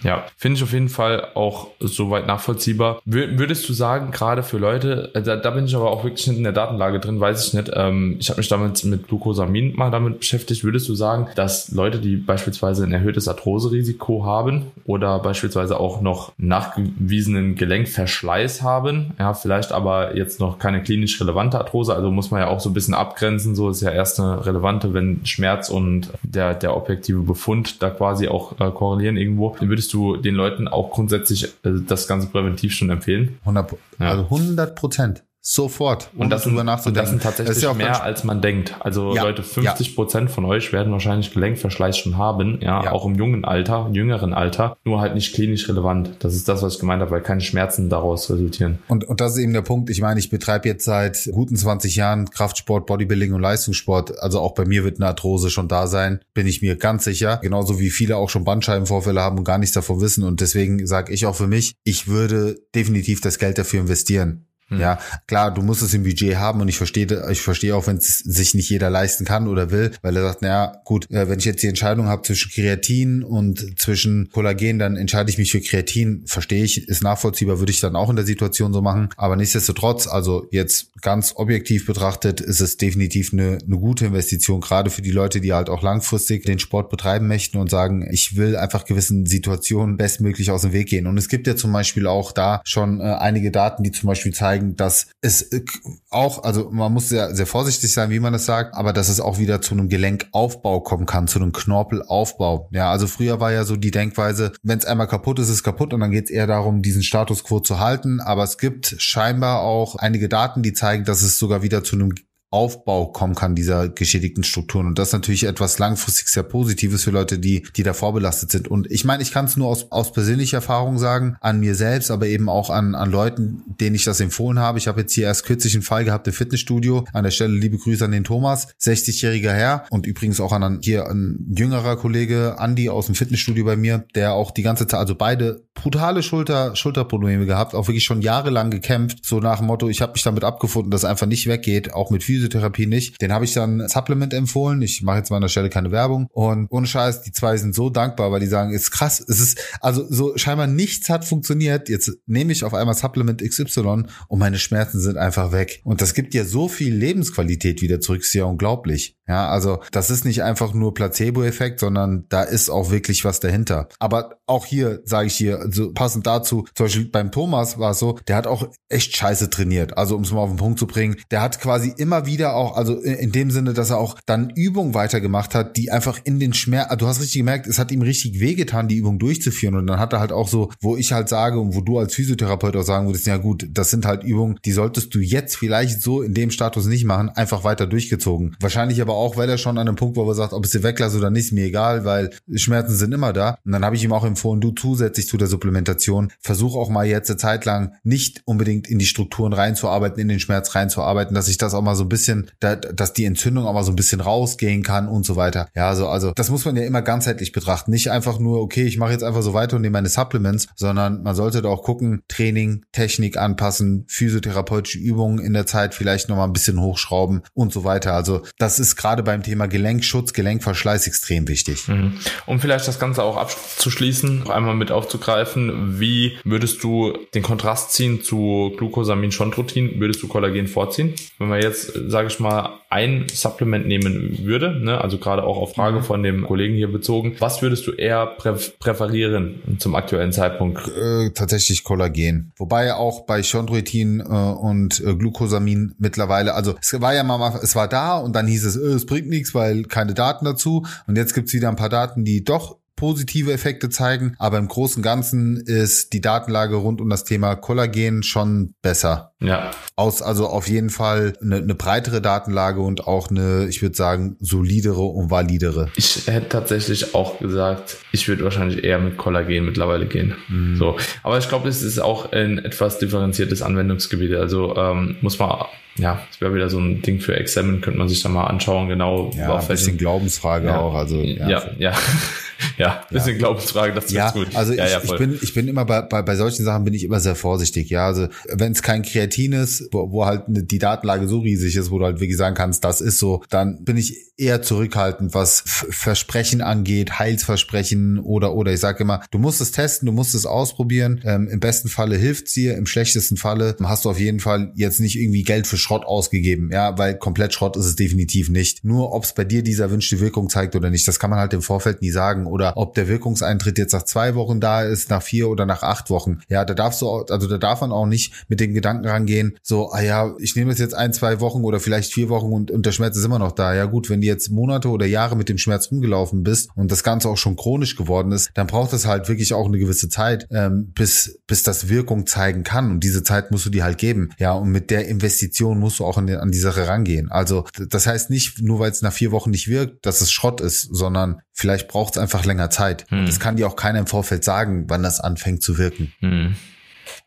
Ja, 0.04 0.24
finde 0.38 0.58
ich 0.58 0.64
auf 0.64 0.72
jeden 0.72 0.90
Fall 0.90 1.28
auch 1.36 1.68
soweit 1.80 2.26
nachvollziehbar. 2.26 3.02
Würdest 3.06 3.68
du 3.68 3.74
sagen, 3.74 4.12
gerade 4.12 4.44
für 4.44 4.58
Leute, 4.58 5.12
äh, 5.14 5.22
da, 5.22 5.36
da, 5.36 5.50
bin 5.52 5.66
ich 5.66 5.76
aber 5.76 5.92
auch 5.92 6.04
wirklich 6.04 6.26
nicht 6.28 6.38
in 6.38 6.44
der 6.44 6.54
Datenlage 6.54 7.00
drin, 7.00 7.20
weiß 7.20 7.48
ich 7.48 7.54
nicht. 7.54 7.72
Ähm, 7.74 8.18
ich 8.20 8.30
habe 8.30 8.40
mich 8.40 8.48
damit 8.48 8.84
mit 8.86 9.08
Glucosamin 9.08 9.76
mal 9.76 9.92
damit 9.92 10.20
beschäftigt. 10.20 10.64
Würdest 10.64 10.88
du 10.88 10.96
sagen, 10.96 11.28
dass 11.36 11.72
Leute, 11.72 12.00
die 12.00 12.16
beispielsweise 12.16 12.84
ein 12.84 12.94
erhöhtes 12.94 13.28
Arthroserisiko 13.28 14.26
haben 14.26 14.68
oder 14.86 15.20
beispielsweise 15.20 15.80
auch 15.80 16.02
noch 16.02 16.32
nachgewiesenen 16.38 17.56
Gelenkverschleiß 17.56 18.62
haben, 18.62 19.12
ja, 19.20 19.34
vielleicht 19.34 19.72
aber 19.72 20.16
jetzt 20.16 20.40
noch 20.40 20.60
keine 20.60 20.82
klinisch 20.82 21.20
relevante 21.20 21.58
Arthrose, 21.58 21.94
also 21.94 22.12
muss 22.12 22.32
man 22.32 22.42
ja 22.42 22.48
auch 22.48 22.60
so 22.60 22.70
ein 22.70 22.74
bisschen 22.74 22.94
abgrenzen, 22.94 23.56
so 23.56 23.70
ist 23.70 23.82
ja 23.82 23.92
erst 23.92 24.20
eine 24.20 24.46
relevante, 24.46 24.94
wenn 24.94 25.26
Schmerz 25.26 25.70
und 25.70 26.10
der, 26.24 26.54
der 26.54 26.76
objektive 26.76 27.22
Befund 27.22 27.82
da 27.82 27.90
quasi 27.90 28.28
auch 28.28 28.60
äh, 28.60 28.72
korrelieren 28.72 29.18
irgendwo, 29.18 29.56
würdest 29.68 29.92
du 29.94 30.16
den 30.16 30.36
Leuten 30.36 30.68
auch 30.68 30.92
grundsätzlich 30.92 31.46
äh, 31.64 31.72
das 31.86 32.08
Ganze 32.08 32.28
präventiv 32.28 32.74
schon 32.74 32.90
empfehlen? 32.90 33.38
100, 33.42 33.76
ja. 34.00 34.12
Also 34.12 34.24
100 34.24 34.76
Prozent. 34.76 35.24
Sofort. 35.42 36.10
Und 36.18 36.30
das, 36.32 36.44
sind, 36.44 36.58
und 36.58 36.68
das 36.68 36.84
sind 36.84 37.24
tatsächlich 37.24 37.56
das 37.56 37.64
ja 37.64 37.74
mehr, 37.74 38.04
als 38.04 38.26
man 38.26 38.42
denkt. 38.42 38.76
Also 38.82 39.16
ja, 39.16 39.24
Leute, 39.24 39.42
50 39.42 39.96
Prozent 39.96 40.30
ja. 40.30 40.36
von 40.36 40.44
euch 40.44 40.74
werden 40.74 40.92
wahrscheinlich 40.92 41.32
Gelenkverschleiß 41.32 41.98
schon 41.98 42.18
haben, 42.18 42.60
ja, 42.62 42.92
auch 42.92 43.06
im 43.06 43.16
jungen 43.16 43.46
Alter, 43.46 43.90
jüngeren 43.94 44.34
Alter, 44.34 44.76
nur 44.84 45.00
halt 45.00 45.16
nicht 45.16 45.34
klinisch 45.34 45.70
relevant. 45.70 46.18
Das 46.20 46.36
ist 46.36 46.50
das, 46.50 46.62
was 46.62 46.74
ich 46.74 46.80
gemeint 46.82 47.02
habe, 47.02 47.12
weil 47.12 47.22
keine 47.22 47.40
Schmerzen 47.40 47.90
daraus 47.90 48.30
resultieren. 48.30 48.80
Und, 48.90 49.06
und 49.06 49.22
das 49.22 49.34
ist 49.34 49.40
eben 49.40 49.54
der 49.54 49.62
Punkt. 49.62 49.90
Ich 49.90 50.02
meine, 50.02 50.20
ich 50.20 50.30
betreibe 50.30 50.68
jetzt 50.68 50.84
seit 50.84 51.30
guten 51.32 51.56
20 51.56 51.96
Jahren 51.96 52.30
Kraftsport, 52.30 52.86
Bodybuilding 52.86 53.34
und 53.34 53.42
Leistungssport. 53.42 54.20
Also 54.20 54.42
auch 54.42 54.54
bei 54.54 54.66
mir 54.66 54.84
wird 54.84 54.98
eine 55.00 55.08
Arthrose 55.08 55.50
schon 55.50 55.70
da 55.70 55.88
sein, 55.88 56.20
bin 56.34 56.48
ich 56.48 56.62
mir 56.62 56.76
ganz 56.76 57.06
sicher. 57.06 57.40
Genauso 57.42 57.80
wie 57.80 57.92
viele 57.92 58.18
auch 58.18 58.30
schon 58.30 58.44
Bandscheibenvorfälle 58.44 59.22
haben 59.22 59.38
und 59.38 59.46
gar 59.46 59.58
nichts 59.58 59.74
davon 59.74 60.02
wissen. 60.02 60.26
Und 60.26 60.42
deswegen 60.42 60.86
sage 60.86 61.14
ich 61.14 61.26
auch 61.26 61.36
für 61.36 61.48
mich, 61.48 61.76
ich 61.86 62.10
würde 62.10 62.58
definitiv 62.76 63.22
das 63.22 63.40
Geld 63.40 63.58
dafür 63.58 63.80
investieren. 63.80 64.46
Hm. 64.70 64.80
Ja, 64.80 65.00
klar, 65.28 65.54
du 65.54 65.62
musst 65.62 65.82
es 65.82 65.94
im 65.94 66.04
Budget 66.04 66.38
haben 66.38 66.62
und 66.62 66.68
ich 66.68 66.78
verstehe, 66.78 67.08
ich 67.32 67.42
verstehe 67.42 67.76
auch, 67.76 67.88
wenn 67.88 67.98
es 67.98 68.20
sich 68.20 68.54
nicht 68.54 68.70
jeder 68.70 68.90
leisten 68.90 69.26
kann 69.26 69.48
oder 69.48 69.72
will, 69.72 69.92
weil 70.02 70.16
er 70.16 70.24
sagt, 70.24 70.42
naja, 70.42 70.82
gut, 70.86 71.10
äh, 71.12 71.28
wenn 71.28 71.40
ich 71.40 71.46
jetzt 71.46 71.64
die 71.64 71.68
Entscheidung 71.68 72.08
habe 72.08 72.22
zwischen 72.22 72.52
Kreatin 72.52 73.24
und 73.24 73.80
zwischen 73.80 74.30
Kollagen, 74.32 74.80
dann 74.80 74.96
entscheide 74.96 75.30
ich 75.30 75.38
mich 75.38 75.52
für 75.52 75.62
Kreatin. 75.62 76.24
Verstehe 76.26 76.64
ich, 76.64 76.88
ist 76.88 77.04
nachvollziehbar, 77.04 77.60
würde 77.60 77.72
ich 77.72 77.80
dann 77.80 77.96
auch 77.96 78.10
in 78.10 78.16
der 78.16 78.26
Situation 78.26 78.74
so 78.74 78.82
machen. 78.82 79.10
Aber 79.18 79.36
nichtsdestotrotz, 79.36 80.08
also 80.08 80.48
jetzt 80.52 80.92
ganz 81.02 81.34
objektiv 81.36 81.86
betrachtet, 81.86 82.42
ist 82.42 82.60
es 82.60 82.78
definitiv 82.78 83.34
eine, 83.34 83.58
eine 83.66 83.78
gute 83.78 84.06
Investition, 84.06 84.62
gerade 84.62 84.90
für 84.90 85.02
die 85.02 85.12
Leute, 85.12 85.42
die 85.42 85.54
halt 85.54 85.70
auch 85.70 85.82
langfristig 85.82 86.46
den 86.46 86.60
Sport 86.60 86.90
betreiben 86.90 87.28
möchten 87.28 87.58
und 87.58 87.70
sagen, 87.70 88.08
ich 88.12 88.36
will 88.36 88.56
einfach 88.56 88.86
gewissen 88.86 89.26
Situationen 89.26 89.98
bestmöglich 89.98 90.52
aus 90.52 90.62
dem 90.62 90.74
Weg 90.74 90.90
gehen. 90.90 91.08
Und 91.08 91.18
es 91.18 91.30
gibt 91.30 91.48
ja 91.48 91.56
zum 91.56 91.72
Beispiel 91.72 92.08
auch 92.08 92.32
da 92.32 92.62
schon 92.66 93.00
äh, 93.00 93.04
einige 93.04 93.52
Daten, 93.52 93.84
die 93.84 93.92
zum 93.92 94.08
Beispiel 94.08 94.34
zeigen, 94.34 94.59
zeigen, 94.60 94.76
dass 94.76 95.08
es 95.22 95.42
äh, 95.42 95.64
auch, 96.10 96.44
also 96.44 96.70
man 96.72 96.92
muss 96.94 97.10
sehr, 97.10 97.36
sehr 97.36 97.46
vorsichtig 97.46 97.94
sein, 97.94 98.10
wie 98.10 98.20
man 98.20 98.34
das 98.34 98.46
sagt, 98.46 98.76
aber 98.76 98.94
dass 98.94 99.10
es 99.10 99.20
auch 99.20 99.38
wieder 99.38 99.62
zu 99.62 99.74
einem 99.74 99.90
Gelenkaufbau 99.90 100.82
kommen 100.82 101.06
kann, 101.06 101.28
zu 101.28 101.40
einem 101.40 101.52
Knorpelaufbau. 101.52 102.70
Ja, 102.72 102.92
also 102.92 103.08
früher 103.08 103.40
war 103.40 103.52
ja 103.52 103.64
so 103.64 103.76
die 103.76 103.92
Denkweise, 103.92 104.52
wenn 104.64 104.80
es 104.80 104.86
einmal 104.86 105.08
kaputt 105.08 105.40
ist, 105.40 105.50
ist 105.50 105.56
es 105.56 105.64
kaputt 105.64 105.94
und 105.94 106.02
dann 106.02 106.12
geht 106.12 106.26
es 106.26 106.32
eher 106.32 106.48
darum, 106.48 106.82
diesen 106.82 107.04
Status 107.04 107.44
quo 107.44 107.60
zu 107.60 107.80
halten. 107.80 108.20
Aber 108.20 108.44
es 108.44 108.58
gibt 108.58 108.96
scheinbar 109.00 109.62
auch 109.62 109.96
einige 109.96 110.30
Daten, 110.30 110.64
die 110.64 110.74
zeigen, 110.74 111.06
dass 111.06 111.22
es 111.22 111.40
sogar 111.40 111.62
wieder 111.62 111.84
zu 111.84 111.96
einem 111.96 112.14
Aufbau 112.52 113.08
kommen 113.08 113.36
kann 113.36 113.54
dieser 113.54 113.90
geschädigten 113.90 114.44
Strukturen. 114.44 114.88
Und 114.88 114.98
das 114.98 115.10
ist 115.10 115.14
natürlich 115.14 115.44
etwas 115.44 115.78
langfristig 115.78 116.30
sehr 116.30 116.44
Positives 116.44 117.04
für 117.04 117.12
Leute, 117.12 117.38
die, 117.38 117.68
die 117.76 117.84
da 117.84 117.94
vorbelastet 117.94 118.52
sind. 118.52 118.68
Und 118.68 118.90
ich 118.90 119.06
meine, 119.06 119.22
ich 119.22 119.32
kann 119.32 119.46
es 119.46 119.56
nur 119.56 119.68
aus, 119.68 119.92
aus 119.92 120.12
persönlicher 120.12 120.58
Erfahrung 120.58 120.98
sagen, 120.98 121.38
an 121.42 121.60
mir 121.60 121.76
selbst, 121.76 122.10
aber 122.10 122.26
eben 122.26 122.50
auch 122.50 122.72
an, 122.72 122.96
an 122.96 123.12
Leuten, 123.12 123.64
denen 123.80 123.96
ich 123.96 124.04
das 124.04 124.20
empfohlen 124.20 124.58
habe. 124.58 124.80
Ich 124.80 124.88
habe 124.88 125.02
jetzt 125.02 125.14
hier 125.14 125.26
erst 125.26 125.46
kürzlich 125.46 125.76
einen 125.76 125.84
Fall 125.84 126.06
gehabt 126.06 126.28
im 126.28 126.34
Fitnessstudio. 126.34 127.06
An 127.14 127.24
der 127.24 127.32
Stelle 127.32 127.54
liebe 127.54 127.78
Grüße 127.78 128.04
an 128.04 128.12
den 128.12 128.24
Thomas, 128.24 128.68
60-jähriger 128.82 129.52
Herr 129.52 129.86
und 129.92 130.08
übrigens 130.08 130.42
auch 130.42 130.52
an 130.52 130.80
hier 130.82 131.08
ein 131.08 131.54
jüngerer 131.56 131.98
Kollege, 131.98 132.56
Andy 132.60 132.90
aus 132.90 133.06
dem 133.06 133.16
Fitnessstudio 133.16 133.64
bei 133.64 133.76
mir, 133.76 134.06
der 134.16 134.34
auch 134.34 134.50
die 134.50 134.64
ganze 134.64 134.88
Zeit, 134.88 135.00
also 135.00 135.14
beide 135.14 135.64
brutale 135.76 136.24
Schulter, 136.24 136.76
Schulterprobleme 136.76 137.46
gehabt, 137.46 137.74
auch 137.74 137.88
wirklich 137.88 138.04
schon 138.04 138.22
jahrelang 138.22 138.72
gekämpft, 138.72 139.26
so 139.26 139.40
nach 139.40 139.60
dem 139.60 139.68
Motto, 139.68 139.88
ich 139.88 140.02
habe 140.02 140.14
mich 140.14 140.24
damit 140.24 140.44
abgefunden, 140.44 140.92
dass 140.92 141.02
es 141.02 141.10
einfach 141.10 141.28
nicht 141.28 141.48
weggeht, 141.48 141.94
auch 141.94 142.10
mit 142.10 142.24
Physiotherapie 142.40 142.86
nicht. 142.86 143.22
Den 143.22 143.34
habe 143.34 143.46
ich 143.46 143.54
dann 143.54 143.88
Supplement 143.88 144.34
empfohlen. 144.34 144.82
Ich 144.82 145.02
mache 145.02 145.18
jetzt 145.18 145.30
mal 145.30 145.38
an 145.38 145.42
der 145.42 145.50
Stelle 145.50 145.70
keine 145.70 145.92
Werbung 145.92 146.28
und 146.32 146.68
ohne 146.70 146.88
Scheiß, 146.88 147.22
die 147.22 147.32
zwei 147.32 147.58
sind 147.58 147.76
so 147.76 147.90
dankbar, 147.90 148.32
weil 148.32 148.40
die 148.40 148.48
sagen, 148.48 148.72
ist 148.72 148.92
krass, 148.92 149.24
es 149.26 149.40
ist 149.40 149.60
also 149.82 150.06
so 150.10 150.38
scheinbar 150.38 150.68
nichts 150.68 151.10
hat 151.10 151.26
funktioniert. 151.26 151.90
Jetzt 151.90 152.12
nehme 152.26 152.52
ich 152.52 152.64
auf 152.64 152.74
einmal 152.74 152.96
Supplement 152.96 153.42
XY 153.42 154.04
und 154.28 154.40
meine 154.40 154.58
Schmerzen 154.58 155.00
sind 155.00 155.18
einfach 155.18 155.52
weg. 155.52 155.82
Und 155.84 156.02
das 156.02 156.14
gibt 156.14 156.34
ja 156.34 156.46
so 156.46 156.68
viel 156.68 156.94
Lebensqualität 156.94 157.82
wieder 157.82 158.00
zurück, 158.00 158.22
ist 158.22 158.34
ja 158.34 158.46
unglaublich. 158.46 159.18
Ja, 159.28 159.48
also 159.48 159.80
das 159.92 160.10
ist 160.10 160.26
nicht 160.26 160.42
einfach 160.42 160.74
nur 160.74 160.96
Placebo-Effekt, 160.96 161.80
sondern 161.80 162.26
da 162.30 162.42
ist 162.42 162.70
auch 162.70 162.90
wirklich 162.90 163.26
was 163.26 163.40
dahinter. 163.40 163.88
Aber 164.00 164.40
auch 164.48 164.66
hier 164.66 165.02
sage 165.06 165.28
ich 165.28 165.36
hier, 165.36 165.60
also 165.60 165.94
passend 165.94 166.26
dazu, 166.26 166.66
zum 166.74 166.86
Beispiel 166.88 167.10
beim 167.10 167.32
Thomas 167.32 167.78
war 167.78 167.92
es 167.92 168.00
so, 168.00 168.18
der 168.28 168.36
hat 168.38 168.48
auch 168.48 168.68
echt 168.88 169.16
scheiße 169.16 169.52
trainiert. 169.52 169.98
Also 169.98 170.16
um 170.16 170.24
es 170.24 170.32
mal 170.32 170.40
auf 170.40 170.50
den 170.50 170.58
Punkt 170.58 170.80
zu 170.80 170.88
bringen, 170.88 171.16
der 171.30 171.42
hat 171.42 171.62
quasi 171.62 171.94
immer 171.96 172.26
wieder 172.26 172.29
auch, 172.54 172.78
also 172.78 172.96
in 172.96 173.32
dem 173.32 173.52
Sinne, 173.52 173.74
dass 173.74 173.90
er 173.90 173.98
auch 173.98 174.18
dann 174.26 174.50
Übungen 174.50 174.94
weitergemacht 174.94 175.54
hat, 175.54 175.78
die 175.78 175.92
einfach 175.92 176.20
in 176.24 176.40
den 176.40 176.54
Schmerz, 176.54 176.96
du 176.98 177.08
hast 177.08 177.20
richtig 177.20 177.40
gemerkt, 177.40 177.68
es 177.68 177.78
hat 177.78 177.92
ihm 177.92 178.02
richtig 178.02 178.40
wehgetan, 178.40 178.88
die 178.88 178.96
Übung 178.96 179.20
durchzuführen. 179.20 179.76
Und 179.76 179.88
dann 179.88 180.00
hat 180.00 180.14
er 180.14 180.20
halt 180.20 180.32
auch 180.32 180.48
so, 180.48 180.72
wo 180.80 180.96
ich 180.96 181.12
halt 181.12 181.28
sage 181.28 181.60
und 181.60 181.76
wo 181.76 181.82
du 181.82 182.00
als 182.00 182.14
Physiotherapeut 182.14 182.76
auch 182.76 182.84
sagen 182.84 183.08
würdest, 183.08 183.28
ja 183.28 183.38
gut, 183.38 183.68
das 183.72 183.92
sind 183.92 184.06
halt 184.06 184.24
Übungen, 184.24 184.60
die 184.64 184.72
solltest 184.72 185.14
du 185.14 185.20
jetzt 185.20 185.58
vielleicht 185.58 186.02
so 186.02 186.22
in 186.22 186.34
dem 186.34 186.52
Status 186.52 186.86
nicht 186.86 187.06
machen, 187.06 187.30
einfach 187.30 187.64
weiter 187.64 187.86
durchgezogen. 187.86 188.56
Wahrscheinlich 188.60 189.02
aber 189.02 189.16
auch, 189.16 189.36
weil 189.36 189.50
er 189.50 189.58
schon 189.58 189.78
an 189.78 189.88
einem 189.88 189.98
Punkt 189.98 190.16
war, 190.16 190.26
wo 190.26 190.32
er 190.32 190.36
sagt, 190.36 190.54
ob 190.54 190.66
es 190.66 190.72
dir 190.72 190.84
weglasse 190.84 191.18
oder 191.18 191.30
nicht, 191.30 191.50
ist 191.50 191.54
mir 191.54 191.66
egal, 191.66 192.06
weil 192.06 192.30
Schmerzen 192.56 192.96
sind 192.96 193.14
immer 193.14 193.34
da. 193.34 193.58
Und 193.66 193.72
dann 193.72 193.84
habe 193.84 193.96
ich 193.96 194.04
ihm 194.04 194.14
auch 194.14 194.24
empfohlen, 194.24 194.62
du 194.62 194.72
zusätzlich 194.72 195.28
zu 195.28 195.38
der 195.38 195.48
Supplementation, 195.48 196.32
versuch 196.40 196.76
auch 196.76 196.90
mal 196.90 197.06
jetzt 197.06 197.30
eine 197.30 197.38
Zeit 197.38 197.66
lang 197.66 197.94
nicht 198.04 198.42
unbedingt 198.46 198.88
in 198.88 199.00
die 199.00 199.06
Strukturen 199.06 199.54
reinzuarbeiten, 199.54 200.20
in 200.22 200.28
den 200.28 200.40
Schmerz 200.40 200.76
reinzuarbeiten, 200.76 201.34
dass 201.34 201.48
sich 201.48 201.58
das 201.58 201.74
auch 201.74 201.82
mal 201.82 201.96
so 201.96 202.04
ein 202.04 202.10
bisschen 202.10 202.19
bisschen, 202.20 202.52
da, 202.60 202.76
dass 202.76 203.14
die 203.14 203.26
Entzündung 203.26 203.66
aber 203.66 203.84
so 203.84 203.92
ein 203.92 203.96
bisschen 203.96 204.22
rausgehen 204.22 204.84
kann 204.84 205.08
und 205.08 205.26
so 205.26 205.36
weiter. 205.36 205.70
Ja, 205.76 205.96
so, 205.96 206.08
also 206.08 206.34
das 206.36 206.50
muss 206.50 206.66
man 206.66 206.76
ja 206.76 206.84
immer 206.84 207.02
ganzheitlich 207.02 207.52
betrachten. 207.52 207.92
Nicht 207.92 208.12
einfach 208.12 208.40
nur, 208.40 208.62
okay, 208.62 208.84
ich 208.84 208.98
mache 208.98 209.12
jetzt 209.12 209.24
einfach 209.24 209.42
so 209.42 209.54
weiter 209.54 209.78
und 209.78 209.82
nehme 209.82 209.94
meine 209.94 210.10
Supplements, 210.10 210.68
sondern 210.76 211.24
man 211.24 211.36
sollte 211.36 211.62
da 211.62 211.70
auch 211.70 211.84
gucken, 211.84 212.22
Training, 212.28 212.84
Technik 212.92 213.38
anpassen, 213.38 214.06
physiotherapeutische 214.08 215.00
Übungen 215.00 215.40
in 215.40 215.54
der 215.54 215.66
Zeit 215.66 215.96
vielleicht 215.96 216.30
nochmal 216.30 216.48
ein 216.48 216.54
bisschen 216.54 216.82
hochschrauben 216.82 217.42
und 217.54 217.72
so 217.72 217.84
weiter. 217.84 218.14
Also 218.14 218.42
das 218.58 218.80
ist 218.80 218.96
gerade 218.96 219.24
beim 219.24 219.44
Thema 219.44 219.68
Gelenkschutz, 219.68 220.34
Gelenkverschleiß 220.34 221.08
extrem 221.08 221.48
wichtig. 221.48 221.88
Mhm. 221.88 222.14
Um 222.46 222.60
vielleicht 222.60 222.88
das 222.88 223.00
Ganze 223.00 223.24
auch 223.24 223.38
abzuschließen, 223.38 224.50
einmal 224.50 224.76
mit 224.76 224.92
aufzugreifen, 224.92 226.00
wie 226.00 226.38
würdest 226.44 226.84
du 226.84 227.14
den 227.34 227.44
Kontrast 227.44 227.94
ziehen 227.94 228.22
zu 228.24 228.74
Glucosamin-Chondrotin? 228.78 230.00
Würdest 230.00 230.22
du 230.22 230.28
Kollagen 230.28 230.68
vorziehen? 230.68 231.14
Wenn 231.38 231.48
man 231.50 231.62
jetzt, 231.62 231.94
sage 232.10 232.28
ich 232.28 232.40
mal, 232.40 232.80
ein 232.90 233.28
Supplement 233.32 233.88
nehmen 233.88 234.40
würde, 234.44 234.80
ne, 234.84 235.00
also 235.00 235.18
gerade 235.18 235.44
auch 235.44 235.58
auf 235.58 235.76
Frage 235.76 236.00
mhm. 236.00 236.04
von 236.04 236.24
dem 236.24 236.46
Kollegen 236.46 236.76
hier 236.76 236.92
bezogen, 236.92 237.36
was 237.40 237.62
würdest 237.62 237.86
du 237.88 237.92
eher 237.92 238.26
prä 238.26 238.56
präferieren 238.80 239.62
zum 239.78 239.96
aktuellen 239.96 240.32
Zeitpunkt? 240.32 240.88
Äh, 240.88 241.30
tatsächlich 241.32 241.84
Kollagen. 241.84 242.52
Wobei 242.58 242.94
auch 242.94 243.26
bei 243.26 243.42
Chondroitin 243.44 244.20
äh, 244.22 244.24
und 244.24 245.00
äh, 245.06 245.16
Glucosamin 245.16 245.96
mittlerweile, 246.00 246.56
also 246.56 246.76
es 246.82 247.00
war 247.00 247.14
ja 247.14 247.24
mal, 247.24 247.60
es 247.62 247.76
war 247.76 247.88
da 247.88 248.18
und 248.18 248.36
dann 248.36 248.48
hieß 248.48 248.66
es, 248.66 248.76
äh, 248.76 248.96
es 248.96 249.06
bringt 249.06 249.30
nichts, 249.30 249.54
weil 249.54 249.84
keine 249.84 250.14
Daten 250.14 250.46
dazu. 250.46 250.86
Und 251.08 251.16
jetzt 251.16 251.36
gibt's 251.36 251.54
wieder 251.54 251.70
ein 251.70 251.76
paar 251.76 251.90
Daten, 251.90 252.26
die 252.26 252.44
doch 252.44 252.78
positive 253.00 253.54
Effekte 253.54 253.90
zeigen, 253.90 254.36
aber 254.40 254.58
im 254.58 254.68
Großen 254.68 254.98
und 254.98 255.04
Ganzen 255.04 255.56
ist 255.56 256.12
die 256.12 256.20
Datenlage 256.20 256.76
rund 256.76 257.00
um 257.00 257.10
das 257.10 257.24
Thema 257.24 257.56
Kollagen 257.56 258.24
schon 258.24 258.74
besser. 258.82 259.32
Ja. 259.40 259.72
Aus, 259.96 260.22
also 260.22 260.48
auf 260.48 260.68
jeden 260.68 260.90
Fall 260.90 261.32
eine, 261.42 261.56
eine 261.56 261.76
breitere 261.76 262.22
Datenlage 262.22 262.82
und 262.82 263.08
auch 263.08 263.30
eine, 263.30 263.68
ich 263.70 263.82
würde 263.82 263.96
sagen, 263.96 264.36
solidere 264.42 265.02
und 265.02 265.32
validere. 265.32 265.90
Ich 265.96 266.28
hätte 266.28 266.50
tatsächlich 266.50 267.16
auch 267.16 267.40
gesagt, 267.40 267.96
ich 268.12 268.28
würde 268.28 268.44
wahrscheinlich 268.44 268.84
eher 268.84 269.00
mit 269.00 269.18
Kollagen 269.18 269.64
mittlerweile 269.64 270.06
gehen. 270.06 270.36
Mhm. 270.50 270.76
So. 270.76 270.98
Aber 271.24 271.38
ich 271.38 271.48
glaube, 271.48 271.70
es 271.70 271.82
ist 271.82 272.00
auch 272.00 272.34
ein 272.34 272.58
etwas 272.58 273.00
differenziertes 273.00 273.62
Anwendungsgebiet. 273.62 274.36
Also 274.36 274.76
ähm, 274.76 275.16
muss 275.22 275.40
man 275.40 275.68
ja, 276.00 276.22
das 276.30 276.42
wäre 276.42 276.54
wieder 276.54 276.70
so 276.70 276.80
ein 276.80 277.02
Ding 277.02 277.20
für 277.20 277.36
Examen, 277.36 277.82
könnte 277.82 278.00
man 278.00 278.08
sich 278.08 278.22
da 278.22 278.30
mal 278.30 278.46
anschauen, 278.46 278.88
genau. 278.88 279.32
Ja, 279.36 279.58
ein 279.58 279.68
bisschen 279.68 279.98
Glaubensfrage 279.98 280.68
ja, 280.68 280.80
auch, 280.80 280.96
also. 280.96 281.22
Ja, 281.22 281.50
ja, 281.50 281.64
ja, 281.78 281.94
ja 282.78 283.04
bisschen. 283.10 283.38
Glaubensfrage, 283.38 283.94
das 283.94 284.12
ja, 284.12 284.32
gut. 284.32 284.56
Also 284.56 284.74
ja, 284.74 284.86
ich, 284.86 285.04
ich 285.04 285.18
bin, 285.18 285.38
ich 285.42 285.54
bin 285.54 285.68
immer 285.68 285.86
bei, 285.86 286.02
bei, 286.02 286.22
bei 286.22 286.36
solchen 286.36 286.64
Sachen 286.64 286.84
bin 286.86 286.94
ich 286.94 287.04
immer 287.04 287.20
sehr 287.20 287.36
vorsichtig, 287.36 287.90
ja, 287.90 288.06
also 288.06 288.28
wenn 288.52 288.72
es 288.72 288.82
kein 288.82 289.04
Kreatin 289.04 289.54
ist, 289.54 289.90
wo, 289.92 290.12
wo 290.12 290.26
halt 290.26 290.44
die 290.48 290.80
Datenlage 290.80 291.28
so 291.28 291.40
riesig 291.40 291.76
ist, 291.76 291.92
wo 291.92 292.00
du 292.00 292.06
halt 292.06 292.20
wirklich 292.20 292.38
sagen 292.38 292.56
kannst, 292.56 292.84
das 292.84 293.02
ist 293.02 293.20
so, 293.20 293.44
dann 293.50 293.84
bin 293.84 293.98
ich 293.98 294.30
eher 294.40 294.62
zurückhaltend, 294.62 295.34
was 295.34 295.64
Versprechen 295.66 296.62
angeht, 296.62 297.20
Heilsversprechen 297.20 298.20
oder, 298.20 298.54
oder 298.54 298.72
ich 298.72 298.80
sage 298.80 299.04
immer, 299.04 299.22
du 299.32 299.38
musst 299.38 299.60
es 299.60 299.72
testen, 299.72 300.06
du 300.06 300.12
musst 300.12 300.34
es 300.34 300.46
ausprobieren, 300.46 301.22
ähm, 301.26 301.48
im 301.50 301.60
besten 301.60 301.90
Falle 301.90 302.16
hilft's 302.16 302.54
dir, 302.54 302.78
im 302.78 302.86
schlechtesten 302.86 303.38
Falle 303.38 303.76
hast 303.84 304.06
du 304.06 304.10
auf 304.10 304.20
jeden 304.20 304.40
Fall 304.40 304.72
jetzt 304.76 305.00
nicht 305.00 305.18
irgendwie 305.18 305.44
Geld 305.44 305.68
für 305.68 305.78
Schrott 305.90 306.06
ausgegeben, 306.06 306.70
ja, 306.72 306.96
weil 307.00 307.18
komplett 307.18 307.52
Schrott 307.52 307.76
ist 307.76 307.86
es 307.86 307.96
definitiv 307.96 308.50
nicht. 308.50 308.86
Nur 308.86 309.12
ob 309.12 309.24
es 309.24 309.34
bei 309.34 309.44
dir 309.44 309.64
dieser 309.64 309.86
erwünschte 309.86 310.20
Wirkung 310.20 310.48
zeigt 310.48 310.76
oder 310.76 310.92
nicht, 310.92 311.08
das 311.08 311.18
kann 311.18 311.32
man 311.32 311.40
halt 311.40 311.52
im 311.56 311.64
Vorfeld 311.64 312.04
nie 312.04 312.12
sagen. 312.12 312.46
Oder 312.46 312.74
ob 312.76 312.94
der 312.94 313.08
Wirkungseintritt 313.08 313.80
jetzt 313.80 313.94
nach 313.94 314.04
zwei 314.04 314.36
Wochen 314.36 314.60
da 314.60 314.84
ist, 314.84 315.10
nach 315.10 315.24
vier 315.24 315.50
oder 315.50 315.66
nach 315.66 315.82
acht 315.82 316.12
Wochen. 316.12 316.42
Ja, 316.48 316.64
da 316.64 316.76
darfst 316.76 317.02
du, 317.02 317.10
also 317.10 317.48
da 317.48 317.58
darf 317.58 317.82
man 317.82 317.92
auch 317.92 318.06
nicht 318.06 318.46
mit 318.50 318.60
dem 318.60 318.76
Gedanken 318.76 319.08
rangehen, 319.08 319.58
so, 319.64 319.92
ah 319.92 320.02
ja, 320.02 320.36
ich 320.38 320.56
nehme 320.56 320.70
das 320.70 320.80
jetzt 320.80 320.94
ein, 320.94 321.12
zwei 321.12 321.40
Wochen 321.40 321.64
oder 321.64 321.80
vielleicht 321.80 322.14
vier 322.14 322.30
Wochen 322.30 322.54
und, 322.54 322.70
und 322.70 322.86
der 322.86 322.92
Schmerz 322.92 323.18
ist 323.18 323.26
immer 323.26 323.40
noch 323.40 323.54
da. 323.54 323.74
Ja 323.74 323.86
gut, 323.86 324.12
wenn 324.12 324.22
du 324.22 324.28
jetzt 324.28 324.52
Monate 324.52 324.90
oder 324.90 325.08
Jahre 325.08 325.36
mit 325.36 325.50
dem 325.50 325.58
Schmerz 325.58 325.90
rumgelaufen 325.90 326.44
bist 326.44 326.70
und 326.76 326.92
das 326.92 327.02
Ganze 327.02 327.30
auch 327.30 327.38
schon 327.38 327.56
chronisch 327.56 327.96
geworden 327.96 328.32
ist, 328.32 328.52
dann 328.54 328.68
braucht 328.68 328.94
es 328.94 329.08
halt 329.08 329.28
wirklich 329.28 329.56
auch 329.56 329.66
eine 329.66 329.80
gewisse 329.80 330.08
Zeit, 330.08 330.46
ähm, 330.52 330.92
bis, 330.94 331.40
bis 331.48 331.64
das 331.64 331.90
Wirkung 331.90 332.28
zeigen 332.28 332.62
kann. 332.62 332.92
Und 332.92 333.04
diese 333.04 333.24
Zeit 333.24 333.50
musst 333.50 333.66
du 333.66 333.72
dir 333.72 333.84
halt 333.84 333.98
geben. 333.98 334.30
Ja, 334.38 334.54
und 334.54 334.70
mit 334.70 334.92
der 334.92 335.08
Investition 335.08 335.79
musst 335.80 336.00
du 336.00 336.06
auch 336.06 336.18
den, 336.18 336.38
an 336.38 336.52
die 336.52 336.60
Sache 336.60 336.88
rangehen. 336.88 337.32
Also 337.32 337.66
das 337.90 338.08
heißt 338.08 338.30
nicht, 338.30 338.62
nur 338.62 338.80
weil 338.80 338.92
es 338.92 339.02
nach 339.02 339.14
vier 339.14 339.32
Wochen 339.32 339.50
nicht 339.50 339.68
wirkt, 339.68 340.06
dass 340.06 340.22
es 340.22 340.32
Schrott 340.32 340.62
ist, 340.62 340.82
sondern 340.82 341.42
vielleicht 341.54 341.88
braucht 341.88 342.16
es 342.16 342.22
einfach 342.22 342.46
länger 342.46 342.70
Zeit. 342.70 343.06
Hm. 343.10 343.26
Das 343.26 343.40
kann 343.40 343.56
dir 343.56 343.68
auch 343.68 343.76
keiner 343.76 344.00
im 344.00 344.08
Vorfeld 344.08 344.44
sagen, 344.44 344.86
wann 344.88 345.04
das 345.04 345.20
anfängt 345.20 345.64
zu 345.64 345.78
wirken. 345.78 346.14
Hm. 346.20 346.56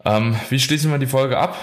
Ähm, 0.05 0.37
wie 0.51 0.61
schließen 0.61 0.91
wir 0.91 0.99
die 0.99 1.07
Folge 1.07 1.39
ab? 1.39 1.57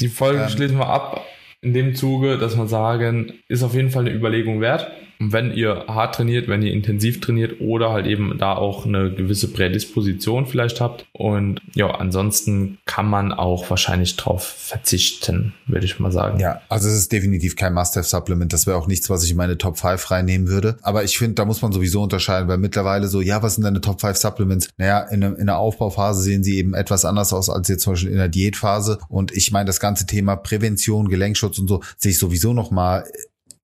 Die 0.00 0.08
Folge 0.08 0.42
ähm, 0.42 0.48
schließen 0.48 0.78
wir 0.78 0.88
ab 0.88 1.24
in 1.60 1.72
dem 1.72 1.94
Zuge, 1.94 2.38
dass 2.38 2.56
wir 2.56 2.66
sagen, 2.66 3.32
ist 3.48 3.62
auf 3.62 3.74
jeden 3.74 3.90
Fall 3.90 4.06
eine 4.06 4.14
Überlegung 4.14 4.60
wert 4.60 4.90
wenn 5.18 5.52
ihr 5.52 5.84
hart 5.88 6.16
trainiert, 6.16 6.48
wenn 6.48 6.62
ihr 6.62 6.72
intensiv 6.72 7.20
trainiert 7.20 7.60
oder 7.60 7.90
halt 7.90 8.06
eben 8.06 8.36
da 8.38 8.54
auch 8.54 8.86
eine 8.86 9.10
gewisse 9.12 9.48
Prädisposition 9.48 10.46
vielleicht 10.46 10.80
habt. 10.80 11.06
Und 11.12 11.60
ja, 11.74 11.90
ansonsten 11.90 12.78
kann 12.84 13.06
man 13.06 13.32
auch 13.32 13.68
wahrscheinlich 13.70 14.16
drauf 14.16 14.44
verzichten, 14.44 15.54
würde 15.66 15.86
ich 15.86 15.98
mal 15.98 16.12
sagen. 16.12 16.38
Ja, 16.40 16.60
also 16.68 16.88
es 16.88 16.94
ist 16.94 17.12
definitiv 17.12 17.56
kein 17.56 17.74
Must-Have-Supplement. 17.74 18.52
Das 18.52 18.66
wäre 18.66 18.76
auch 18.76 18.86
nichts, 18.86 19.10
was 19.10 19.24
ich 19.24 19.30
in 19.30 19.36
meine 19.36 19.58
Top 19.58 19.78
5 19.78 20.10
reinnehmen 20.10 20.48
würde. 20.48 20.76
Aber 20.82 21.04
ich 21.04 21.18
finde, 21.18 21.34
da 21.34 21.44
muss 21.44 21.62
man 21.62 21.72
sowieso 21.72 22.02
unterscheiden, 22.02 22.48
weil 22.48 22.58
mittlerweile 22.58 23.08
so, 23.08 23.20
ja, 23.20 23.42
was 23.42 23.54
sind 23.54 23.64
deine 23.64 23.80
Top 23.80 24.00
5 24.00 24.16
Supplements? 24.16 24.68
Naja, 24.76 25.00
in, 25.00 25.22
in 25.22 25.46
der 25.46 25.58
Aufbauphase 25.58 26.22
sehen 26.22 26.44
sie 26.44 26.58
eben 26.58 26.74
etwas 26.74 27.04
anders 27.04 27.32
aus 27.32 27.50
als 27.50 27.68
jetzt 27.68 27.82
zum 27.82 27.94
Beispiel 27.94 28.10
in 28.10 28.18
der 28.18 28.28
Diätphase. 28.28 28.98
Und 29.08 29.32
ich 29.32 29.52
meine, 29.52 29.66
das 29.66 29.80
ganze 29.80 30.06
Thema 30.06 30.36
Prävention, 30.36 31.08
Gelenkschutz 31.08 31.58
und 31.58 31.68
so 31.68 31.82
sehe 31.96 32.12
ich 32.12 32.18
sowieso 32.18 32.52
noch 32.52 32.70
mal 32.70 33.04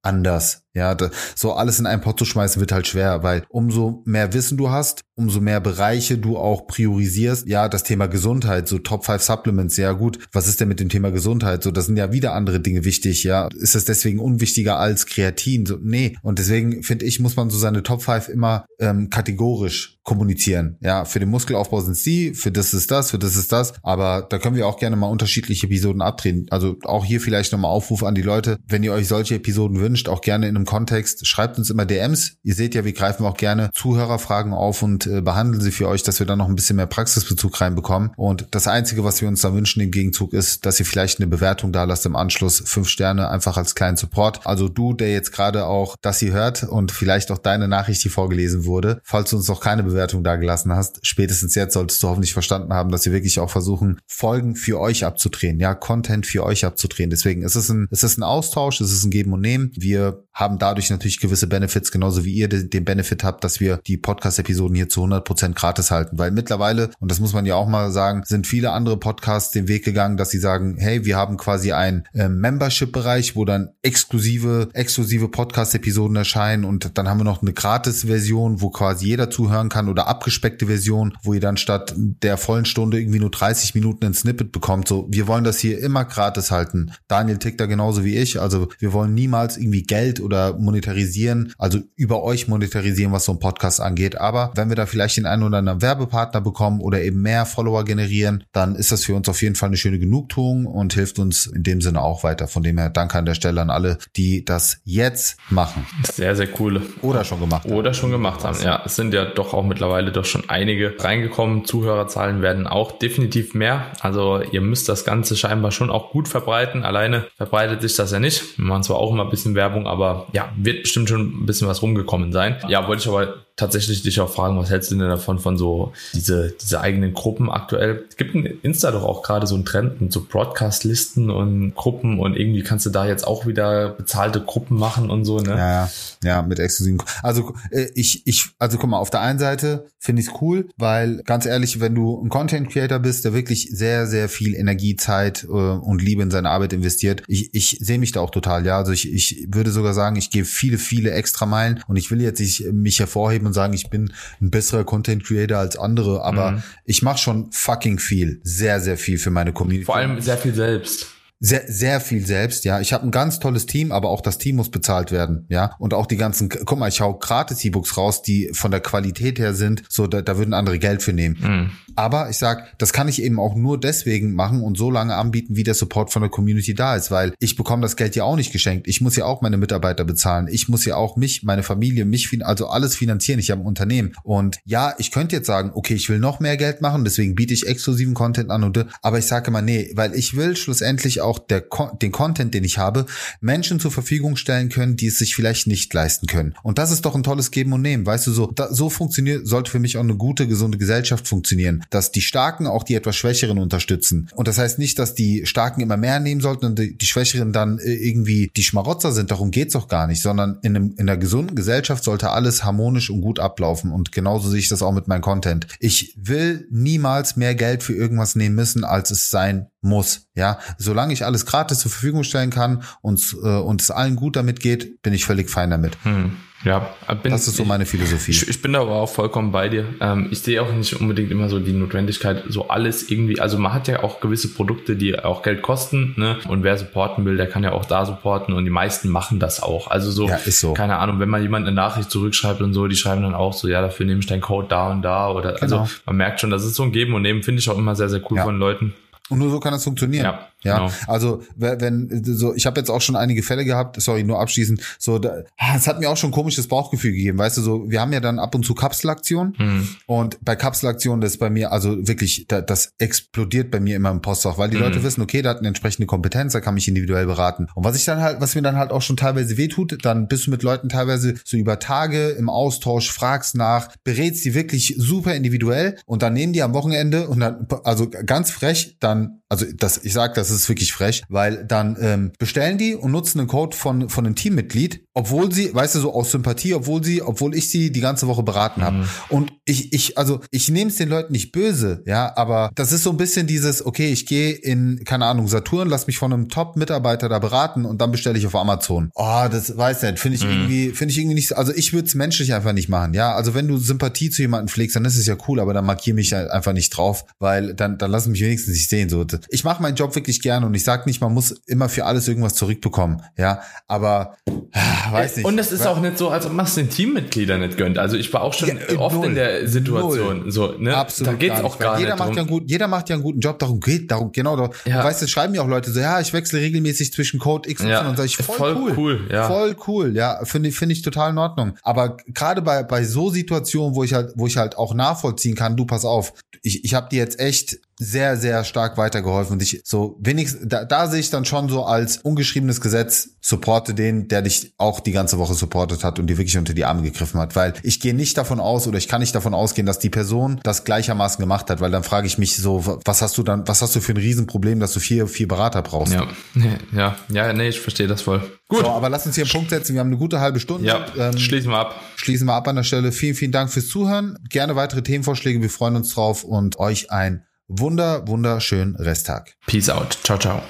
anders. 0.02 0.64
Ja, 0.74 0.96
so 1.34 1.52
alles 1.52 1.78
in 1.78 1.86
einen 1.86 2.02
Pot 2.02 2.18
zu 2.18 2.24
schmeißen 2.24 2.60
wird 2.60 2.72
halt 2.72 2.86
schwer, 2.86 3.22
weil 3.22 3.44
umso 3.48 4.02
mehr 4.04 4.32
Wissen 4.32 4.58
du 4.58 4.70
hast, 4.70 5.02
umso 5.22 5.40
mehr 5.40 5.60
Bereiche 5.60 6.18
du 6.18 6.36
auch 6.36 6.66
priorisierst. 6.66 7.46
Ja, 7.46 7.68
das 7.68 7.84
Thema 7.84 8.06
Gesundheit, 8.06 8.68
so 8.68 8.78
Top 8.78 9.06
5 9.06 9.22
Supplements, 9.22 9.76
ja 9.76 9.92
gut, 9.92 10.18
was 10.32 10.48
ist 10.48 10.60
denn 10.60 10.68
mit 10.68 10.80
dem 10.80 10.88
Thema 10.88 11.10
Gesundheit? 11.10 11.62
So, 11.62 11.70
das 11.70 11.86
sind 11.86 11.96
ja 11.96 12.12
wieder 12.12 12.34
andere 12.34 12.60
Dinge 12.60 12.84
wichtig, 12.84 13.24
ja. 13.24 13.48
Ist 13.54 13.74
das 13.74 13.84
deswegen 13.84 14.18
unwichtiger 14.18 14.78
als 14.78 15.06
Kreatin? 15.06 15.66
So, 15.66 15.78
nee. 15.80 16.16
Und 16.22 16.38
deswegen 16.38 16.82
finde 16.82 17.04
ich, 17.04 17.20
muss 17.20 17.36
man 17.36 17.50
so 17.50 17.58
seine 17.58 17.82
Top 17.82 18.02
5 18.02 18.28
immer 18.28 18.66
ähm, 18.78 19.10
kategorisch 19.10 19.98
kommunizieren. 20.02 20.78
Ja, 20.80 21.04
für 21.04 21.20
den 21.20 21.28
Muskelaufbau 21.28 21.80
sind 21.80 22.04
die, 22.04 22.34
für 22.34 22.50
das 22.50 22.74
ist 22.74 22.90
das, 22.90 23.12
für 23.12 23.18
das 23.18 23.36
ist 23.36 23.52
das. 23.52 23.74
Aber 23.82 24.26
da 24.28 24.38
können 24.38 24.56
wir 24.56 24.66
auch 24.66 24.78
gerne 24.78 24.96
mal 24.96 25.06
unterschiedliche 25.06 25.66
Episoden 25.66 26.02
abdrehen. 26.02 26.46
Also 26.50 26.76
auch 26.84 27.04
hier 27.04 27.20
vielleicht 27.20 27.52
nochmal 27.52 27.70
Aufruf 27.70 28.02
an 28.02 28.14
die 28.14 28.22
Leute, 28.22 28.58
wenn 28.66 28.82
ihr 28.82 28.92
euch 28.92 29.06
solche 29.06 29.36
Episoden 29.36 29.80
wünscht, 29.80 30.08
auch 30.08 30.20
gerne 30.20 30.48
in 30.48 30.56
einem 30.56 30.64
Kontext, 30.64 31.26
schreibt 31.26 31.58
uns 31.58 31.70
immer 31.70 31.86
DMs. 31.86 32.36
Ihr 32.42 32.54
seht 32.54 32.74
ja, 32.74 32.84
wir 32.84 32.92
greifen 32.92 33.24
auch 33.24 33.36
gerne 33.36 33.70
Zuhörerfragen 33.74 34.52
auf 34.52 34.82
und 34.82 35.06
behandeln 35.20 35.60
sie 35.60 35.72
für 35.72 35.88
euch, 35.88 36.02
dass 36.02 36.18
wir 36.18 36.26
dann 36.26 36.38
noch 36.38 36.48
ein 36.48 36.54
bisschen 36.54 36.76
mehr 36.76 36.86
Praxisbezug 36.86 37.60
reinbekommen. 37.60 38.12
Und 38.16 38.46
das 38.52 38.66
Einzige, 38.66 39.04
was 39.04 39.20
wir 39.20 39.28
uns 39.28 39.42
da 39.42 39.52
wünschen 39.52 39.80
im 39.80 39.90
Gegenzug 39.90 40.32
ist, 40.32 40.64
dass 40.64 40.80
ihr 40.80 40.86
vielleicht 40.86 41.20
eine 41.20 41.26
Bewertung 41.26 41.72
da 41.72 41.84
lasst 41.84 42.06
im 42.06 42.16
Anschluss. 42.16 42.62
Fünf 42.64 42.88
Sterne 42.88 43.28
einfach 43.28 43.56
als 43.56 43.74
kleinen 43.74 43.96
Support. 43.96 44.46
Also 44.46 44.68
du, 44.68 44.94
der 44.94 45.12
jetzt 45.12 45.32
gerade 45.32 45.66
auch 45.66 45.96
das 46.00 46.20
hier 46.20 46.32
hört 46.32 46.62
und 46.62 46.92
vielleicht 46.92 47.30
auch 47.30 47.38
deine 47.38 47.68
Nachricht, 47.68 48.02
die 48.04 48.08
vorgelesen 48.08 48.64
wurde, 48.64 49.00
falls 49.04 49.30
du 49.30 49.36
uns 49.36 49.48
noch 49.48 49.60
keine 49.60 49.82
Bewertung 49.82 50.24
da 50.24 50.36
gelassen 50.36 50.72
hast, 50.72 51.00
spätestens 51.02 51.54
jetzt 51.54 51.74
solltest 51.74 52.02
du 52.02 52.08
hoffentlich 52.08 52.32
verstanden 52.32 52.72
haben, 52.72 52.90
dass 52.90 53.04
wir 53.04 53.12
wirklich 53.12 53.40
auch 53.40 53.50
versuchen, 53.50 53.98
Folgen 54.06 54.54
für 54.54 54.80
euch 54.80 55.04
abzudrehen, 55.04 55.58
ja, 55.60 55.74
Content 55.74 56.26
für 56.26 56.44
euch 56.44 56.64
abzudrehen. 56.64 57.10
Deswegen 57.10 57.42
ist 57.42 57.56
es 57.56 57.68
ein, 57.68 57.88
ist 57.90 58.04
es 58.04 58.16
ein 58.16 58.22
Austausch, 58.22 58.80
es 58.80 58.92
ist 58.92 59.04
ein 59.04 59.10
Geben 59.10 59.32
und 59.32 59.40
Nehmen. 59.40 59.72
Wir 59.74 60.24
haben 60.32 60.58
dadurch 60.58 60.90
natürlich 60.90 61.20
gewisse 61.20 61.46
Benefits, 61.46 61.90
genauso 61.90 62.24
wie 62.24 62.32
ihr 62.32 62.48
den 62.48 62.84
Benefit 62.84 63.24
habt, 63.24 63.44
dass 63.44 63.60
wir 63.60 63.78
die 63.86 63.96
Podcast-Episoden 63.96 64.74
hier 64.74 64.88
zu 64.92 65.02
100% 65.04 65.54
gratis 65.54 65.90
halten. 65.90 66.18
Weil 66.18 66.30
mittlerweile, 66.30 66.90
und 67.00 67.10
das 67.10 67.20
muss 67.20 67.32
man 67.32 67.46
ja 67.46 67.56
auch 67.56 67.68
mal 67.68 67.90
sagen, 67.90 68.22
sind 68.24 68.46
viele 68.46 68.72
andere 68.72 68.96
Podcasts 68.96 69.50
den 69.50 69.68
Weg 69.68 69.84
gegangen, 69.84 70.16
dass 70.16 70.30
sie 70.30 70.38
sagen, 70.38 70.76
hey, 70.78 71.04
wir 71.04 71.16
haben 71.16 71.36
quasi 71.36 71.72
einen 71.72 72.04
äh, 72.14 72.28
Membership-Bereich, 72.28 73.34
wo 73.34 73.44
dann 73.44 73.70
exklusive, 73.82 74.68
exklusive 74.72 75.28
Podcast-Episoden 75.28 76.16
erscheinen 76.16 76.64
und 76.64 76.96
dann 76.96 77.08
haben 77.08 77.18
wir 77.18 77.24
noch 77.24 77.42
eine 77.42 77.52
Gratis-Version, 77.52 78.60
wo 78.60 78.70
quasi 78.70 79.06
jeder 79.06 79.30
zuhören 79.30 79.68
kann 79.68 79.88
oder 79.88 80.06
abgespeckte 80.06 80.66
Version, 80.66 81.16
wo 81.22 81.34
ihr 81.34 81.40
dann 81.40 81.56
statt 81.56 81.94
der 81.96 82.36
vollen 82.36 82.64
Stunde 82.64 83.00
irgendwie 83.00 83.18
nur 83.18 83.30
30 83.30 83.74
Minuten 83.74 84.04
ein 84.06 84.14
Snippet 84.14 84.52
bekommt. 84.52 84.88
So, 84.88 85.06
wir 85.10 85.26
wollen 85.26 85.44
das 85.44 85.58
hier 85.58 85.78
immer 85.80 86.04
gratis 86.04 86.50
halten. 86.50 86.92
Daniel 87.08 87.38
tickt 87.38 87.60
da 87.60 87.66
genauso 87.66 88.04
wie 88.04 88.16
ich. 88.16 88.40
Also 88.40 88.68
wir 88.78 88.92
wollen 88.92 89.14
niemals 89.14 89.56
irgendwie 89.56 89.82
Geld 89.82 90.20
oder 90.20 90.58
monetarisieren, 90.58 91.52
also 91.58 91.78
über 91.96 92.22
euch 92.22 92.48
monetarisieren, 92.48 93.12
was 93.12 93.24
so 93.24 93.32
ein 93.32 93.38
Podcast 93.38 93.80
angeht. 93.80 94.20
Aber 94.20 94.52
wenn 94.54 94.68
wir 94.68 94.76
da 94.76 94.81
vielleicht 94.86 95.16
den 95.16 95.26
einen 95.26 95.42
oder 95.42 95.58
anderen 95.58 95.82
Werbepartner 95.82 96.40
bekommen 96.40 96.80
oder 96.80 97.02
eben 97.02 97.22
mehr 97.22 97.46
Follower 97.46 97.84
generieren, 97.84 98.44
dann 98.52 98.74
ist 98.74 98.92
das 98.92 99.04
für 99.04 99.14
uns 99.14 99.28
auf 99.28 99.42
jeden 99.42 99.54
Fall 99.54 99.68
eine 99.68 99.76
schöne 99.76 99.98
Genugtuung 99.98 100.66
und 100.66 100.94
hilft 100.94 101.18
uns 101.18 101.46
in 101.46 101.62
dem 101.62 101.80
Sinne 101.80 102.00
auch 102.02 102.24
weiter. 102.24 102.48
Von 102.48 102.62
dem 102.62 102.78
her 102.78 102.90
danke 102.90 103.18
an 103.18 103.26
der 103.26 103.34
Stelle 103.34 103.60
an 103.60 103.70
alle, 103.70 103.98
die 104.16 104.44
das 104.44 104.80
jetzt 104.84 105.36
machen. 105.50 105.86
Sehr, 106.04 106.36
sehr 106.36 106.48
cool. 106.60 106.82
Oder 107.02 107.24
schon 107.24 107.40
gemacht 107.40 107.64
haben. 107.64 107.72
Oder 107.72 107.94
schon 107.94 108.10
gemacht 108.10 108.44
haben. 108.44 108.58
Ja, 108.62 108.82
es 108.84 108.96
sind 108.96 109.14
ja 109.14 109.24
doch 109.24 109.54
auch 109.54 109.64
mittlerweile 109.64 110.12
doch 110.12 110.24
schon 110.24 110.48
einige 110.48 110.94
reingekommen. 110.98 111.64
Zuhörerzahlen 111.64 112.42
werden 112.42 112.66
auch 112.66 112.92
definitiv 112.92 113.54
mehr. 113.54 113.86
Also 114.00 114.42
ihr 114.42 114.60
müsst 114.60 114.88
das 114.88 115.04
Ganze 115.04 115.36
scheinbar 115.36 115.70
schon 115.70 115.90
auch 115.90 116.10
gut 116.10 116.28
verbreiten. 116.28 116.84
Alleine 116.84 117.26
verbreitet 117.36 117.82
sich 117.82 117.94
das 117.96 118.12
ja 118.12 118.20
nicht. 118.20 118.58
Wir 118.58 118.64
machen 118.64 118.82
zwar 118.82 118.98
auch 118.98 119.12
immer 119.12 119.24
ein 119.24 119.30
bisschen 119.30 119.54
Werbung, 119.54 119.86
aber 119.86 120.26
ja, 120.32 120.52
wird 120.56 120.82
bestimmt 120.82 121.08
schon 121.08 121.42
ein 121.42 121.46
bisschen 121.46 121.68
was 121.68 121.82
rumgekommen 121.82 122.32
sein. 122.32 122.56
Ja, 122.68 122.86
wollte 122.88 123.02
ich 123.02 123.08
aber 123.08 123.34
tatsächlich 123.56 124.02
dich 124.02 124.20
auch 124.20 124.30
fragen, 124.30 124.56
was 124.58 124.70
hältst 124.70 124.90
du 124.90 124.96
denn 124.96 125.08
davon 125.08 125.38
von 125.38 125.56
so 125.56 125.92
diese, 126.14 126.54
diese 126.60 126.80
eigenen 126.80 127.12
Gruppen 127.12 127.50
aktuell? 127.50 128.04
Es 128.08 128.16
gibt 128.16 128.34
in 128.34 128.46
Insta 128.62 128.90
doch 128.90 129.04
auch 129.04 129.22
gerade 129.22 129.46
so 129.46 129.54
einen 129.54 129.64
Trend 129.64 130.00
mit 130.00 130.12
so 130.12 130.24
Broadcast-Listen 130.24 131.30
und 131.30 131.74
Gruppen 131.74 132.18
und 132.18 132.36
irgendwie 132.36 132.62
kannst 132.62 132.86
du 132.86 132.90
da 132.90 133.06
jetzt 133.06 133.26
auch 133.26 133.46
wieder 133.46 133.90
bezahlte 133.90 134.40
Gruppen 134.40 134.78
machen 134.78 135.10
und 135.10 135.24
so, 135.24 135.38
ne? 135.38 135.56
Ja, 135.56 135.90
ja, 136.24 136.42
mit 136.42 136.58
exklusiven. 136.58 137.02
Also 137.22 137.54
äh, 137.70 137.88
ich, 137.94 138.26
ich, 138.26 138.50
also 138.58 138.78
guck 138.78 138.90
mal, 138.90 138.98
auf 138.98 139.10
der 139.10 139.20
einen 139.20 139.38
Seite 139.38 139.86
finde 139.98 140.20
ich 140.20 140.28
es 140.28 140.34
cool, 140.40 140.68
weil 140.76 141.22
ganz 141.22 141.46
ehrlich, 141.46 141.78
wenn 141.78 141.94
du 141.94 142.20
ein 142.20 142.28
Content 142.28 142.68
Creator 142.70 142.98
bist, 142.98 143.24
der 143.24 143.34
wirklich 143.34 143.68
sehr, 143.72 144.08
sehr 144.08 144.28
viel 144.28 144.54
Energie, 144.54 144.96
Zeit 144.96 145.44
äh, 145.44 145.46
und 145.46 146.02
Liebe 146.02 146.22
in 146.22 146.30
seine 146.30 146.50
Arbeit 146.50 146.72
investiert, 146.72 147.22
ich, 147.28 147.54
ich 147.54 147.78
sehe 147.80 147.98
mich 147.98 148.10
da 148.10 148.20
auch 148.20 148.30
total, 148.30 148.66
ja. 148.66 148.78
Also 148.78 148.90
ich, 148.90 149.12
ich 149.12 149.46
würde 149.52 149.70
sogar 149.70 149.94
sagen, 149.94 150.16
ich 150.16 150.30
gehe 150.30 150.44
viele, 150.44 150.78
viele 150.78 151.12
extra 151.12 151.46
Meilen 151.46 151.84
und 151.86 151.96
ich 151.96 152.10
will 152.10 152.20
jetzt 152.20 152.40
nicht 152.40 152.72
mich 152.72 152.98
hervorheben 152.98 153.51
und 153.52 153.54
sagen, 153.54 153.74
ich 153.74 153.90
bin 153.90 154.12
ein 154.40 154.50
besserer 154.50 154.84
Content 154.84 155.24
Creator 155.24 155.58
als 155.58 155.76
andere, 155.76 156.24
aber 156.24 156.52
mhm. 156.52 156.62
ich 156.86 157.02
mache 157.02 157.18
schon 157.18 157.52
fucking 157.52 157.98
viel, 157.98 158.40
sehr, 158.42 158.80
sehr 158.80 158.96
viel 158.96 159.18
für 159.18 159.30
meine 159.30 159.52
Community. 159.52 159.84
Vor 159.84 159.96
allem 159.96 160.20
sehr 160.20 160.38
viel 160.38 160.54
selbst 160.54 161.06
sehr, 161.44 161.64
sehr 161.66 162.00
viel 162.00 162.24
selbst, 162.24 162.64
ja. 162.64 162.80
Ich 162.80 162.92
habe 162.92 163.04
ein 163.04 163.10
ganz 163.10 163.40
tolles 163.40 163.66
Team, 163.66 163.90
aber 163.90 164.10
auch 164.10 164.20
das 164.20 164.38
Team 164.38 164.56
muss 164.56 164.70
bezahlt 164.70 165.10
werden, 165.10 165.44
ja. 165.48 165.74
Und 165.80 165.92
auch 165.92 166.06
die 166.06 166.16
ganzen, 166.16 166.48
guck 166.48 166.78
mal, 166.78 166.88
ich 166.88 167.00
hau 167.00 167.14
gratis 167.14 167.64
E-Books 167.64 167.96
raus, 167.96 168.22
die 168.22 168.50
von 168.52 168.70
der 168.70 168.78
Qualität 168.78 169.40
her 169.40 169.52
sind, 169.52 169.82
so 169.88 170.06
da, 170.06 170.22
da 170.22 170.38
würden 170.38 170.54
andere 170.54 170.78
Geld 170.78 171.02
für 171.02 171.12
nehmen. 171.12 171.36
Mhm. 171.40 171.70
Aber 171.96 172.30
ich 172.30 172.36
sag, 172.36 172.78
das 172.78 172.92
kann 172.92 173.08
ich 173.08 173.20
eben 173.22 173.40
auch 173.40 173.56
nur 173.56 173.78
deswegen 173.78 174.34
machen 174.34 174.62
und 174.62 174.78
so 174.78 174.88
lange 174.90 175.16
anbieten, 175.16 175.56
wie 175.56 175.64
der 175.64 175.74
Support 175.74 176.12
von 176.12 176.22
der 176.22 176.30
Community 176.30 176.74
da 176.74 176.94
ist, 176.94 177.10
weil 177.10 177.34
ich 177.40 177.56
bekomme 177.56 177.82
das 177.82 177.96
Geld 177.96 178.14
ja 178.14 178.22
auch 178.22 178.36
nicht 178.36 178.52
geschenkt. 178.52 178.86
Ich 178.86 179.00
muss 179.00 179.16
ja 179.16 179.24
auch 179.24 179.42
meine 179.42 179.56
Mitarbeiter 179.56 180.04
bezahlen. 180.04 180.46
Ich 180.48 180.68
muss 180.68 180.84
ja 180.84 180.94
auch 180.94 181.16
mich, 181.16 181.42
meine 181.42 181.64
Familie, 181.64 182.04
mich, 182.04 182.30
also 182.46 182.68
alles 182.68 182.94
finanzieren. 182.94 183.40
Ich 183.40 183.50
habe 183.50 183.62
ein 183.62 183.66
Unternehmen. 183.66 184.12
Und 184.22 184.58
ja, 184.64 184.94
ich 184.98 185.10
könnte 185.10 185.36
jetzt 185.36 185.46
sagen, 185.46 185.72
okay, 185.74 185.94
ich 185.94 186.08
will 186.08 186.20
noch 186.20 186.38
mehr 186.38 186.56
Geld 186.56 186.80
machen, 186.82 187.04
deswegen 187.04 187.34
biete 187.34 187.52
ich 187.52 187.66
exklusiven 187.66 188.14
Content 188.14 188.50
an 188.50 188.62
und, 188.62 188.86
aber 189.02 189.18
ich 189.18 189.26
sage 189.26 189.48
immer, 189.48 189.60
nee, 189.60 189.90
weil 189.96 190.14
ich 190.14 190.36
will 190.36 190.56
schlussendlich 190.56 191.20
auch 191.20 191.31
der, 191.38 191.64
den 192.00 192.12
Content, 192.12 192.54
den 192.54 192.64
ich 192.64 192.78
habe, 192.78 193.06
Menschen 193.40 193.80
zur 193.80 193.90
Verfügung 193.90 194.36
stellen 194.36 194.68
können, 194.68 194.96
die 194.96 195.06
es 195.06 195.18
sich 195.18 195.34
vielleicht 195.34 195.66
nicht 195.66 195.92
leisten 195.92 196.26
können. 196.26 196.54
Und 196.62 196.78
das 196.78 196.90
ist 196.90 197.04
doch 197.04 197.14
ein 197.14 197.22
tolles 197.22 197.50
Geben 197.50 197.72
und 197.72 197.82
Nehmen. 197.82 198.06
Weißt 198.06 198.26
du, 198.26 198.32
so, 198.32 198.46
da, 198.46 198.72
so 198.72 198.90
funktioniert, 198.90 199.46
sollte 199.46 199.70
für 199.70 199.78
mich 199.78 199.96
auch 199.96 200.02
eine 200.02 200.16
gute, 200.16 200.46
gesunde 200.46 200.78
Gesellschaft 200.78 201.28
funktionieren, 201.28 201.84
dass 201.90 202.12
die 202.12 202.20
Starken 202.20 202.66
auch 202.66 202.82
die 202.82 202.94
etwas 202.94 203.16
Schwächeren 203.16 203.58
unterstützen. 203.58 204.28
Und 204.34 204.48
das 204.48 204.58
heißt 204.58 204.78
nicht, 204.78 204.98
dass 204.98 205.14
die 205.14 205.46
Starken 205.46 205.80
immer 205.80 205.96
mehr 205.96 206.20
nehmen 206.20 206.40
sollten 206.40 206.66
und 206.66 206.78
die, 206.78 206.96
die 206.96 207.06
Schwächeren 207.06 207.52
dann 207.52 207.78
äh, 207.78 207.92
irgendwie 207.92 208.50
die 208.56 208.62
Schmarotzer 208.62 209.12
sind. 209.12 209.30
Darum 209.30 209.50
geht's 209.50 209.74
doch 209.74 209.88
gar 209.88 210.06
nicht, 210.06 210.22
sondern 210.22 210.58
in, 210.62 210.76
einem, 210.76 210.94
in 210.96 211.08
einer 211.08 211.16
gesunden 211.16 211.56
Gesellschaft 211.56 212.04
sollte 212.04 212.30
alles 212.30 212.64
harmonisch 212.64 213.10
und 213.10 213.20
gut 213.20 213.38
ablaufen. 213.38 213.92
Und 213.92 214.12
genauso 214.12 214.48
sehe 214.48 214.60
ich 214.60 214.68
das 214.68 214.82
auch 214.82 214.92
mit 214.92 215.08
meinem 215.08 215.22
Content. 215.22 215.66
Ich 215.80 216.14
will 216.16 216.66
niemals 216.70 217.36
mehr 217.36 217.54
Geld 217.54 217.82
für 217.82 217.94
irgendwas 217.94 218.34
nehmen 218.34 218.54
müssen, 218.54 218.84
als 218.84 219.10
es 219.10 219.30
sein 219.30 219.66
muss. 219.82 220.28
Ja, 220.34 220.58
solange 220.78 221.12
ich 221.12 221.24
alles 221.24 221.46
gratis 221.46 221.80
zur 221.80 221.90
Verfügung 221.90 222.24
stellen 222.24 222.50
kann 222.50 222.82
und, 223.00 223.36
äh, 223.42 223.58
und 223.58 223.82
es 223.82 223.90
allen 223.90 224.16
gut 224.16 224.36
damit 224.36 224.60
geht, 224.60 225.02
bin 225.02 225.12
ich 225.12 225.24
völlig 225.24 225.50
fein 225.50 225.70
damit. 225.70 225.96
Hm. 226.04 226.36
Ja, 226.64 226.90
bin, 227.22 227.32
das 227.32 227.48
ist 227.48 227.56
so 227.56 227.64
meine 227.64 227.86
Philosophie. 227.86 228.30
Ich, 228.30 228.48
ich, 228.48 228.62
bin 228.62 228.72
da 228.72 228.82
aber 228.82 228.92
auch 228.92 229.08
vollkommen 229.08 229.50
bei 229.50 229.68
dir. 229.68 229.84
Ähm, 230.00 230.28
ich 230.30 230.40
sehe 230.40 230.62
auch 230.62 230.72
nicht 230.72 230.94
unbedingt 231.00 231.30
immer 231.32 231.48
so 231.48 231.58
die 231.58 231.72
Notwendigkeit, 231.72 232.44
so 232.48 232.68
alles 232.68 233.10
irgendwie. 233.10 233.40
Also 233.40 233.58
man 233.58 233.74
hat 233.74 233.88
ja 233.88 234.02
auch 234.04 234.20
gewisse 234.20 234.48
Produkte, 234.48 234.94
die 234.94 235.18
auch 235.18 235.42
Geld 235.42 235.62
kosten. 235.62 236.14
Ne? 236.16 236.36
Und 236.48 236.62
wer 236.62 236.76
supporten 236.78 237.24
will, 237.24 237.36
der 237.36 237.48
kann 237.48 237.64
ja 237.64 237.72
auch 237.72 237.84
da 237.84 238.06
supporten. 238.06 238.54
Und 238.54 238.64
die 238.64 238.70
meisten 238.70 239.08
machen 239.08 239.40
das 239.40 239.62
auch. 239.62 239.90
Also 239.90 240.10
so, 240.12 240.28
ja, 240.28 240.36
ist 240.36 240.60
so. 240.60 240.74
keine 240.74 240.98
Ahnung, 240.98 241.18
wenn 241.18 241.28
man 241.28 241.42
jemand 241.42 241.66
eine 241.66 241.74
Nachricht 241.74 242.10
zurückschreibt 242.10 242.60
und 242.60 242.74
so, 242.74 242.86
die 242.86 242.96
schreiben 242.96 243.22
dann 243.22 243.34
auch 243.34 243.54
so, 243.54 243.66
ja, 243.66 243.80
dafür 243.80 244.06
nehme 244.06 244.20
ich 244.20 244.26
deinen 244.26 244.40
Code 244.40 244.68
da 244.68 244.90
und 244.90 245.02
da. 245.02 245.30
Oder 245.30 245.54
also 245.54 245.66
genau. 245.66 245.80
also 245.80 245.94
man 246.06 246.16
merkt 246.16 246.40
schon, 246.40 246.50
das 246.50 246.64
ist 246.64 246.76
so 246.76 246.84
ein 246.84 246.92
Geben 246.92 247.14
und 247.14 247.22
Nehmen, 247.22 247.42
finde 247.42 247.58
ich 247.58 247.68
auch 247.68 247.78
immer 247.78 247.96
sehr, 247.96 248.08
sehr 248.08 248.20
cool 248.30 248.36
ja. 248.36 248.44
von 248.44 248.58
Leuten. 248.58 248.94
Und 249.28 249.38
nur 249.38 249.50
so 249.50 249.60
kann 249.60 249.72
das 249.72 249.84
funktionieren. 249.84 250.24
Ja, 250.24 250.51
ja. 250.62 250.78
Genau. 250.78 250.92
Also 251.06 251.42
wenn 251.54 252.24
so, 252.24 252.54
ich 252.54 252.66
habe 252.66 252.80
jetzt 252.80 252.90
auch 252.90 253.00
schon 253.00 253.16
einige 253.16 253.42
Fälle 253.42 253.64
gehabt. 253.64 254.00
Sorry, 254.00 254.24
nur 254.24 254.40
abschließend. 254.40 254.80
So, 254.98 255.18
da, 255.18 255.42
es 255.76 255.86
hat 255.86 256.00
mir 256.00 256.10
auch 256.10 256.16
schon 256.16 256.32
komisches 256.32 256.68
Bauchgefühl 256.68 257.12
gegeben. 257.12 257.38
Weißt 257.38 257.56
du, 257.56 257.62
so 257.62 257.90
wir 257.90 258.00
haben 258.00 258.12
ja 258.12 258.20
dann 258.20 258.38
ab 258.38 258.54
und 258.54 258.64
zu 258.64 258.74
Kapselaktionen 258.74 259.54
mhm. 259.58 259.88
und 260.06 260.38
bei 260.44 260.56
Kapselaktionen 260.56 261.20
das 261.20 261.32
ist 261.32 261.38
bei 261.38 261.50
mir 261.50 261.72
also 261.72 262.06
wirklich, 262.06 262.46
da, 262.48 262.60
das 262.60 262.92
explodiert 262.98 263.70
bei 263.70 263.80
mir 263.80 263.96
immer 263.96 264.10
im 264.10 264.20
Postfach, 264.20 264.58
weil 264.58 264.70
die 264.70 264.76
mhm. 264.76 264.82
Leute 264.82 265.02
wissen, 265.04 265.22
okay, 265.22 265.42
da 265.42 265.50
hat 265.50 265.58
eine 265.58 265.68
entsprechende 265.68 266.06
Kompetenz, 266.06 266.52
da 266.52 266.60
kann 266.60 266.74
mich 266.74 266.88
individuell 266.88 267.26
beraten. 267.26 267.68
Und 267.74 267.84
was 267.84 267.96
ich 267.96 268.04
dann 268.04 268.20
halt, 268.20 268.40
was 268.40 268.54
mir 268.54 268.62
dann 268.62 268.76
halt 268.76 268.90
auch 268.90 269.02
schon 269.02 269.16
teilweise 269.16 269.56
wehtut, 269.56 270.04
dann 270.04 270.28
bist 270.28 270.46
du 270.46 270.50
mit 270.50 270.62
Leuten 270.62 270.88
teilweise 270.88 271.34
so 271.44 271.56
über 271.56 271.78
Tage 271.78 272.30
im 272.30 272.48
Austausch, 272.48 273.10
fragst 273.10 273.54
nach, 273.54 273.88
berätst 274.04 274.44
die 274.44 274.54
wirklich 274.54 274.94
super 274.98 275.34
individuell 275.34 275.96
und 276.06 276.22
dann 276.22 276.32
nehmen 276.32 276.52
die 276.52 276.62
am 276.62 276.74
Wochenende 276.74 277.28
und 277.28 277.40
dann 277.40 277.66
also 277.84 278.08
ganz 278.08 278.50
frech 278.50 278.96
dann 279.00 279.12
dann, 279.12 279.42
also 279.48 279.66
das, 279.76 279.98
ich 280.04 280.12
sag, 280.12 280.34
das 280.34 280.50
ist 280.52 280.68
wirklich 280.68 280.92
frech, 280.92 281.22
weil 281.28 281.64
dann 281.64 281.96
ähm, 282.00 282.32
bestellen 282.38 282.78
die 282.78 282.94
und 282.94 283.10
nutzen 283.10 283.40
einen 283.40 283.48
Code 283.48 283.76
von 283.76 284.08
von 284.08 284.26
einem 284.26 284.34
Teammitglied, 284.34 285.04
obwohl 285.14 285.52
sie, 285.52 285.74
weißt 285.74 285.94
du, 285.96 286.00
so 286.00 286.14
aus 286.14 286.30
Sympathie, 286.30 286.74
obwohl 286.74 287.04
sie, 287.04 287.22
obwohl 287.22 287.54
ich 287.54 287.70
sie 287.70 287.92
die 287.92 288.00
ganze 288.00 288.26
Woche 288.26 288.42
beraten 288.42 288.82
habe. 288.82 288.98
Mhm. 288.98 289.08
Und 289.28 289.52
ich, 289.64 289.92
ich, 289.92 290.18
also 290.18 290.40
ich 290.50 290.70
nehme 290.70 290.90
es 290.90 290.96
den 290.96 291.08
Leuten 291.08 291.32
nicht 291.32 291.52
böse, 291.52 292.02
ja, 292.06 292.32
aber 292.36 292.70
das 292.74 292.92
ist 292.92 293.02
so 293.02 293.10
ein 293.10 293.16
bisschen 293.16 293.46
dieses, 293.46 293.84
okay, 293.84 294.10
ich 294.10 294.26
gehe 294.26 294.52
in, 294.52 295.04
keine 295.04 295.26
Ahnung, 295.26 295.48
Saturn, 295.48 295.88
lass 295.88 296.06
mich 296.06 296.18
von 296.18 296.32
einem 296.32 296.48
Top-Mitarbeiter 296.48 297.28
da 297.28 297.38
beraten 297.38 297.84
und 297.84 298.00
dann 298.00 298.10
bestelle 298.10 298.38
ich 298.38 298.46
auf 298.46 298.54
Amazon. 298.54 299.10
Oh, 299.14 299.46
das 299.50 299.76
weiß 299.76 300.02
nicht, 300.02 300.18
finde 300.18 300.36
ich 300.36 300.44
mhm. 300.44 300.50
irgendwie, 300.50 300.90
finde 300.90 301.12
ich 301.12 301.18
irgendwie 301.18 301.34
nicht, 301.34 301.56
also 301.56 301.72
ich 301.74 301.92
würde 301.92 302.08
es 302.08 302.14
menschlich 302.14 302.54
einfach 302.54 302.72
nicht 302.72 302.88
machen, 302.88 303.14
ja. 303.14 303.34
Also 303.34 303.54
wenn 303.54 303.68
du 303.68 303.76
Sympathie 303.76 304.30
zu 304.30 304.42
jemandem 304.42 304.68
pflegst, 304.68 304.96
dann 304.96 305.04
ist 305.04 305.18
es 305.18 305.26
ja 305.26 305.36
cool, 305.48 305.60
aber 305.60 305.74
dann 305.74 305.84
markiere 305.84 306.14
mich 306.14 306.32
halt 306.32 306.50
einfach 306.50 306.72
nicht 306.72 306.90
drauf, 306.90 307.24
weil 307.38 307.74
dann, 307.74 307.98
dann 307.98 308.10
lass 308.10 308.26
mich 308.26 308.40
wenigstens 308.40 308.74
nicht 308.74 308.88
sehen. 308.88 309.08
So, 309.08 309.26
ich 309.50 309.64
mache 309.64 309.82
meinen 309.82 309.96
Job 309.96 310.14
wirklich 310.14 310.41
gerne 310.42 310.66
und 310.66 310.74
ich 310.74 310.84
sag 310.84 311.06
nicht, 311.06 311.20
man 311.20 311.32
muss 311.32 311.50
immer 311.66 311.88
für 311.88 312.04
alles 312.04 312.28
irgendwas 312.28 312.54
zurückbekommen, 312.54 313.22
ja. 313.38 313.62
Aber 313.88 314.36
ah, 314.72 315.12
weiß 315.12 315.36
nicht. 315.36 315.46
Und 315.46 315.58
es 315.58 315.72
ist 315.72 315.86
auch 315.86 316.00
nicht 316.00 316.18
so, 316.18 316.30
als 316.30 316.46
ob 316.46 316.52
man 316.52 316.66
es 316.66 316.74
den 316.74 316.90
Teammitgliedern 316.90 317.60
nicht 317.60 317.76
gönnt. 317.76 317.98
Also 317.98 318.16
ich 318.16 318.32
war 318.32 318.42
auch 318.42 318.52
schon 318.52 318.68
ja, 318.68 318.98
oft 318.98 319.16
null, 319.16 319.26
in 319.26 319.34
der 319.34 319.68
Situation, 319.68 320.40
null. 320.40 320.52
so, 320.52 320.72
ne? 320.78 320.96
Absolut. 320.96 321.32
Da 321.32 321.36
geht's 321.36 321.56
gar 321.56 321.64
auch 321.64 321.78
gar 321.78 321.98
jeder 321.98 322.10
nicht 322.10 322.18
macht 322.18 322.28
drum. 322.28 322.36
ja 322.36 322.42
einen 322.42 322.50
guten, 322.50 322.66
jeder 322.68 322.88
macht 322.88 323.08
ja 323.08 323.16
einen 323.16 323.22
guten 323.22 323.40
Job. 323.40 323.58
Darum 323.58 323.80
geht, 323.80 324.10
darum 324.10 324.32
genau. 324.32 324.56
Darum, 324.56 324.72
ja. 324.84 325.04
Weißt 325.04 325.22
du, 325.22 325.26
schreiben 325.26 325.54
ja 325.54 325.62
auch 325.62 325.68
Leute 325.68 325.90
so, 325.90 326.00
ja, 326.00 326.20
ich 326.20 326.32
wechsle 326.32 326.60
regelmäßig 326.60 327.12
zwischen 327.12 327.38
Code 327.38 327.70
X 327.70 327.82
und 327.82 327.88
ja. 327.88 328.08
und 328.08 328.16
sage 328.16 328.26
ich 328.26 328.36
voll, 328.36 328.56
voll 328.56 328.76
cool, 328.76 328.94
cool 328.96 329.28
ja. 329.30 329.46
voll 329.46 329.76
cool, 329.86 330.16
ja, 330.16 330.44
finde 330.44 330.68
ich 330.68 330.76
finde 330.76 330.94
ich 330.94 331.02
total 331.02 331.30
in 331.30 331.38
Ordnung. 331.38 331.76
Aber 331.82 332.16
gerade 332.26 332.62
bei 332.62 332.82
bei 332.82 333.04
so 333.04 333.30
Situationen, 333.30 333.94
wo 333.94 334.04
ich 334.04 334.14
halt 334.14 334.32
wo 334.36 334.46
ich 334.46 334.56
halt 334.56 334.76
auch 334.76 334.94
nachvollziehen 334.94 335.54
kann, 335.54 335.76
du 335.76 335.86
pass 335.86 336.04
auf, 336.04 336.32
ich 336.62 336.84
ich 336.84 336.94
habe 336.94 337.08
dir 337.08 337.18
jetzt 337.18 337.38
echt 337.38 337.78
sehr, 338.02 338.36
sehr 338.36 338.64
stark 338.64 338.98
weitergeholfen. 338.98 339.54
Und 339.54 339.62
ich 339.62 339.80
so 339.84 340.16
wenigstens, 340.20 340.68
da, 340.68 340.84
da 340.84 341.06
sehe 341.06 341.20
ich 341.20 341.30
dann 341.30 341.44
schon 341.44 341.68
so 341.68 341.84
als 341.84 342.18
ungeschriebenes 342.18 342.80
Gesetz, 342.80 343.30
supporte 343.40 343.94
den, 343.94 344.28
der 344.28 344.42
dich 344.42 344.74
auch 344.78 345.00
die 345.00 345.12
ganze 345.12 345.38
Woche 345.38 345.54
supportet 345.54 346.04
hat 346.04 346.18
und 346.18 346.26
dir 346.26 346.38
wirklich 346.38 346.56
unter 346.58 346.74
die 346.74 346.84
Arme 346.84 347.02
gegriffen 347.02 347.40
hat. 347.40 347.56
Weil 347.56 347.74
ich 347.82 348.00
gehe 348.00 348.14
nicht 348.14 348.36
davon 348.38 348.60
aus 348.60 348.86
oder 348.86 348.98
ich 348.98 349.08
kann 349.08 349.20
nicht 349.20 349.34
davon 349.34 349.54
ausgehen, 349.54 349.86
dass 349.86 349.98
die 349.98 350.10
Person 350.10 350.60
das 350.62 350.84
gleichermaßen 350.84 351.40
gemacht 351.40 351.70
hat, 351.70 351.80
weil 351.80 351.90
dann 351.90 352.02
frage 352.02 352.26
ich 352.26 352.38
mich 352.38 352.56
so, 352.56 353.00
was 353.04 353.22
hast 353.22 353.38
du 353.38 353.42
dann, 353.42 353.66
was 353.66 353.82
hast 353.82 353.94
du 353.96 354.00
für 354.00 354.12
ein 354.12 354.18
Riesenproblem, 354.18 354.80
dass 354.80 354.92
du 354.92 355.00
vier, 355.00 355.26
vier 355.26 355.48
Berater 355.48 355.82
brauchst? 355.82 356.12
Ja, 356.12 356.26
ja, 356.92 357.16
ja, 357.28 357.52
nee, 357.52 357.68
ich 357.68 357.80
verstehe 357.80 358.06
das 358.06 358.22
voll. 358.22 358.42
Gut. 358.68 358.80
So, 358.80 358.90
aber 358.90 359.10
lass 359.10 359.26
uns 359.26 359.34
hier 359.34 359.44
einen 359.44 359.50
Punkt 359.50 359.70
setzen. 359.70 359.92
Wir 359.92 360.00
haben 360.00 360.08
eine 360.08 360.16
gute 360.16 360.40
halbe 360.40 360.58
Stunde. 360.58 360.88
Ja, 360.88 361.04
ähm, 361.18 361.36
schließen 361.36 361.70
wir 361.70 361.78
ab. 361.78 362.00
Schließen 362.16 362.46
wir 362.46 362.54
ab 362.54 362.66
an 362.68 362.76
der 362.76 362.84
Stelle. 362.84 363.12
Vielen, 363.12 363.34
vielen 363.34 363.52
Dank 363.52 363.70
fürs 363.70 363.88
Zuhören. 363.88 364.38
Gerne 364.48 364.76
weitere 364.76 365.02
Themenvorschläge. 365.02 365.60
Wir 365.60 365.68
freuen 365.68 365.96
uns 365.96 366.14
drauf 366.14 366.42
und 366.42 366.78
euch 366.78 367.10
ein 367.10 367.44
wunder, 367.68 368.26
wunderschönen 368.26 368.96
Resttag. 368.96 369.54
Peace 369.66 369.88
out. 369.88 370.18
Ciao, 370.24 370.38
ciao. 370.38 370.62